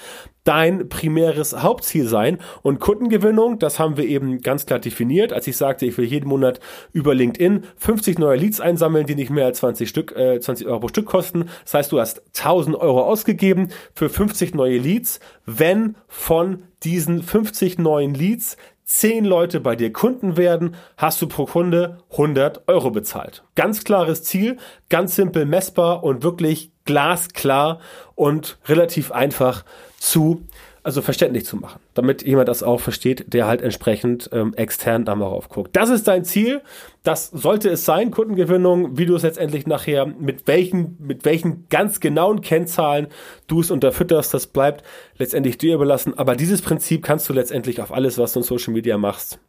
dein 0.45 0.89
primäres 0.89 1.61
Hauptziel 1.61 2.07
sein. 2.07 2.37
Und 2.61 2.79
Kundengewinnung, 2.79 3.59
das 3.59 3.79
haben 3.79 3.97
wir 3.97 4.05
eben 4.05 4.41
ganz 4.41 4.65
klar 4.65 4.79
definiert, 4.79 5.33
als 5.33 5.47
ich 5.47 5.57
sagte, 5.57 5.85
ich 5.85 5.97
will 5.97 6.05
jeden 6.05 6.29
Monat 6.29 6.59
über 6.93 7.13
LinkedIn 7.13 7.63
50 7.77 8.19
neue 8.19 8.37
Leads 8.37 8.59
einsammeln, 8.59 9.05
die 9.05 9.15
nicht 9.15 9.29
mehr 9.29 9.45
als 9.45 9.59
20 9.59 9.89
Stück, 9.89 10.15
äh, 10.15 10.39
20 10.39 10.67
Euro 10.67 10.79
pro 10.79 10.87
Stück 10.87 11.05
kosten. 11.05 11.49
Das 11.63 11.73
heißt, 11.73 11.91
du 11.91 11.99
hast 11.99 12.21
1000 12.33 12.75
Euro 12.75 13.03
ausgegeben 13.03 13.69
für 13.93 14.09
50 14.09 14.55
neue 14.55 14.77
Leads, 14.77 15.19
wenn 15.45 15.95
von 16.07 16.63
diesen 16.83 17.23
50 17.23 17.77
neuen 17.77 18.13
Leads 18.13 18.57
10 18.85 19.25
Leute 19.25 19.59
bei 19.61 19.75
dir 19.75 19.91
Kunden 19.91 20.37
werden, 20.37 20.75
hast 20.95 21.19
du 21.19 21.27
pro 21.27 21.45
Kunde 21.45 21.97
100 22.11 22.67
Euro 22.67 22.91
bezahlt. 22.91 23.43
Ganz 23.55 23.83
klares 23.83 24.23
Ziel, 24.23 24.57
ganz 24.89 25.15
simpel 25.15 25.45
messbar 25.47 26.03
und 26.03 26.21
wirklich 26.21 26.71
glasklar 26.85 27.79
und 28.13 28.59
relativ 28.67 29.11
einfach 29.11 29.65
zu 29.97 30.45
also 30.85 31.01
verständlich 31.01 31.45
zu 31.45 31.57
machen, 31.57 31.79
damit 31.95 32.21
jemand 32.21 32.47
das 32.47 32.61
auch 32.61 32.79
versteht, 32.79 33.33
der 33.33 33.47
halt 33.47 33.63
entsprechend 33.63 34.29
ähm, 34.31 34.53
extern 34.53 35.03
da 35.03 35.15
mal 35.15 35.25
rauf 35.25 35.49
guckt. 35.49 35.75
Das 35.75 35.89
ist 35.89 36.07
dein 36.07 36.23
Ziel, 36.23 36.61
das 37.01 37.31
sollte 37.31 37.69
es 37.69 37.85
sein, 37.85 38.11
Kundengewinnung, 38.11 38.95
wie 38.95 39.07
du 39.07 39.15
es 39.15 39.23
letztendlich 39.23 39.65
nachher, 39.65 40.05
mit 40.05 40.45
welchen, 40.45 40.95
mit 40.99 41.25
welchen 41.25 41.67
ganz 41.69 41.99
genauen 41.99 42.41
Kennzahlen 42.41 43.07
du 43.47 43.61
es 43.61 43.71
unterfütterst, 43.71 44.31
das 44.31 44.45
bleibt 44.45 44.83
letztendlich 45.17 45.57
dir 45.57 45.73
überlassen, 45.73 46.15
aber 46.19 46.35
dieses 46.35 46.61
Prinzip 46.61 47.03
kannst 47.03 47.27
du 47.29 47.33
letztendlich 47.33 47.81
auf 47.81 47.91
alles, 47.91 48.19
was 48.19 48.33
du 48.33 48.41
in 48.41 48.43
Social 48.43 48.73
Media 48.73 48.99
machst, 48.99 49.39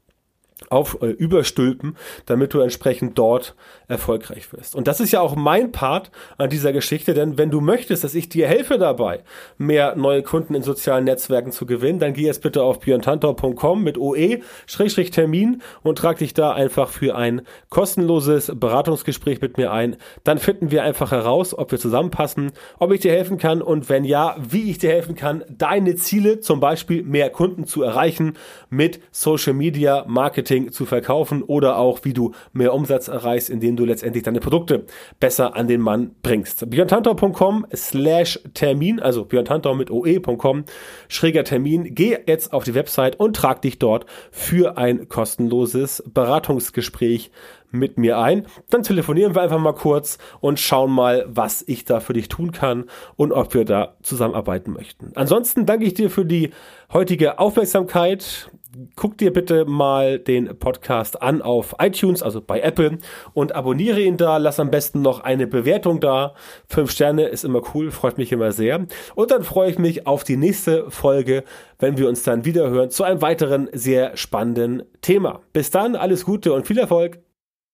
auf 0.70 0.98
äh, 1.02 1.06
überstülpen, 1.08 1.96
damit 2.24 2.54
du 2.54 2.60
entsprechend 2.60 3.18
dort 3.18 3.54
erfolgreich 3.88 4.52
wirst. 4.52 4.74
Und 4.74 4.88
das 4.88 5.00
ist 5.00 5.12
ja 5.12 5.20
auch 5.20 5.36
mein 5.36 5.70
Part 5.70 6.10
an 6.38 6.48
dieser 6.48 6.72
Geschichte, 6.72 7.12
denn 7.12 7.36
wenn 7.36 7.50
du 7.50 7.60
möchtest, 7.60 8.04
dass 8.04 8.14
ich 8.14 8.30
dir 8.30 8.48
helfe 8.48 8.78
dabei, 8.78 9.22
mehr 9.58 9.96
neue 9.96 10.22
Kunden 10.22 10.54
in 10.54 10.62
sozialen 10.62 11.04
Netzwerken 11.04 11.52
zu 11.52 11.66
gewinnen, 11.66 11.98
dann 11.98 12.14
geh 12.14 12.22
jetzt 12.22 12.42
bitte 12.42 12.62
auf 12.62 12.80
björntantor.com 12.80 13.84
mit 13.84 13.98
OE-Termin 13.98 15.62
und 15.82 15.98
trag 15.98 16.18
dich 16.18 16.32
da 16.32 16.52
einfach 16.52 16.88
für 16.88 17.16
ein 17.16 17.42
kostenloses 17.68 18.50
Beratungsgespräch 18.54 19.42
mit 19.42 19.58
mir 19.58 19.70
ein. 19.72 19.96
Dann 20.24 20.38
finden 20.38 20.70
wir 20.70 20.82
einfach 20.82 21.12
heraus, 21.12 21.56
ob 21.56 21.70
wir 21.70 21.78
zusammenpassen, 21.78 22.52
ob 22.78 22.92
ich 22.92 23.00
dir 23.00 23.12
helfen 23.12 23.36
kann 23.36 23.60
und 23.60 23.90
wenn 23.90 24.04
ja, 24.04 24.36
wie 24.38 24.70
ich 24.70 24.78
dir 24.78 24.90
helfen 24.90 25.16
kann, 25.16 25.44
deine 25.50 25.96
Ziele, 25.96 26.40
zum 26.40 26.60
Beispiel 26.60 27.02
mehr 27.02 27.28
Kunden 27.28 27.66
zu 27.66 27.82
erreichen 27.82 28.38
mit 28.70 29.00
Social 29.12 29.52
Media 29.52 30.04
Marketing 30.08 30.45
Marketing 30.46 30.70
zu 30.70 30.86
verkaufen 30.86 31.42
oder 31.42 31.76
auch 31.76 32.00
wie 32.04 32.12
du 32.12 32.32
mehr 32.52 32.72
Umsatz 32.72 33.08
erreichst, 33.08 33.50
indem 33.50 33.76
du 33.76 33.84
letztendlich 33.84 34.22
deine 34.22 34.38
Produkte 34.38 34.84
besser 35.18 35.56
an 35.56 35.66
den 35.66 35.80
Mann 35.80 36.12
bringst. 36.22 36.70
björntantau.com 36.70 37.66
slash 37.74 38.38
Termin, 38.54 39.00
also 39.00 39.24
björntantau 39.24 39.74
mit 39.74 39.90
oe.com 39.90 40.64
schräger 41.08 41.42
Termin. 41.42 41.94
Geh 41.94 42.18
jetzt 42.26 42.52
auf 42.52 42.62
die 42.62 42.74
Website 42.74 43.18
und 43.18 43.34
trag 43.34 43.60
dich 43.62 43.80
dort 43.80 44.06
für 44.30 44.78
ein 44.78 45.08
kostenloses 45.08 46.04
Beratungsgespräch 46.06 47.32
mit 47.72 47.98
mir 47.98 48.18
ein. 48.18 48.46
Dann 48.70 48.84
telefonieren 48.84 49.34
wir 49.34 49.42
einfach 49.42 49.58
mal 49.58 49.74
kurz 49.74 50.18
und 50.40 50.60
schauen 50.60 50.92
mal, 50.92 51.24
was 51.28 51.64
ich 51.66 51.84
da 51.84 51.98
für 51.98 52.12
dich 52.12 52.28
tun 52.28 52.52
kann 52.52 52.84
und 53.16 53.32
ob 53.32 53.54
wir 53.54 53.64
da 53.64 53.96
zusammenarbeiten 54.02 54.72
möchten. 54.72 55.10
Ansonsten 55.14 55.66
danke 55.66 55.84
ich 55.84 55.94
dir 55.94 56.08
für 56.08 56.24
die 56.24 56.50
heutige 56.92 57.40
Aufmerksamkeit. 57.40 58.50
Guck 58.94 59.18
dir 59.18 59.32
bitte 59.32 59.64
mal 59.64 60.18
den 60.18 60.58
Podcast 60.58 61.22
an 61.22 61.42
auf 61.42 61.76
iTunes, 61.78 62.22
also 62.22 62.40
bei 62.40 62.60
Apple 62.60 62.98
und 63.32 63.54
abonniere 63.54 64.00
ihn 64.00 64.16
da. 64.16 64.36
Lass 64.36 64.60
am 64.60 64.70
besten 64.70 65.02
noch 65.02 65.20
eine 65.20 65.46
Bewertung 65.46 66.00
da. 66.00 66.34
Fünf 66.68 66.90
Sterne 66.90 67.26
ist 67.26 67.44
immer 67.44 67.62
cool, 67.74 67.90
freut 67.90 68.18
mich 68.18 68.32
immer 68.32 68.52
sehr. 68.52 68.86
Und 69.14 69.30
dann 69.30 69.42
freue 69.44 69.70
ich 69.70 69.78
mich 69.78 70.06
auf 70.06 70.24
die 70.24 70.36
nächste 70.36 70.90
Folge, 70.90 71.44
wenn 71.78 71.98
wir 71.98 72.08
uns 72.08 72.22
dann 72.22 72.44
wieder 72.44 72.68
hören 72.68 72.90
zu 72.90 73.04
einem 73.04 73.22
weiteren 73.22 73.68
sehr 73.72 74.16
spannenden 74.16 74.82
Thema. 75.00 75.40
Bis 75.52 75.70
dann, 75.70 75.96
alles 75.96 76.24
Gute 76.24 76.52
und 76.52 76.66
viel 76.66 76.78
Erfolg. 76.78 77.18